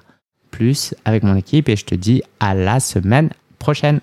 plus 0.49 0.95
avec 1.04 1.23
mon 1.23 1.36
équipe. 1.36 1.69
Et 1.69 1.75
je 1.75 1.86
te 1.86 1.95
dis 1.95 2.23
à 2.39 2.56
la 2.56 2.80
semaine 2.80 3.30
prochaine. 3.65 3.99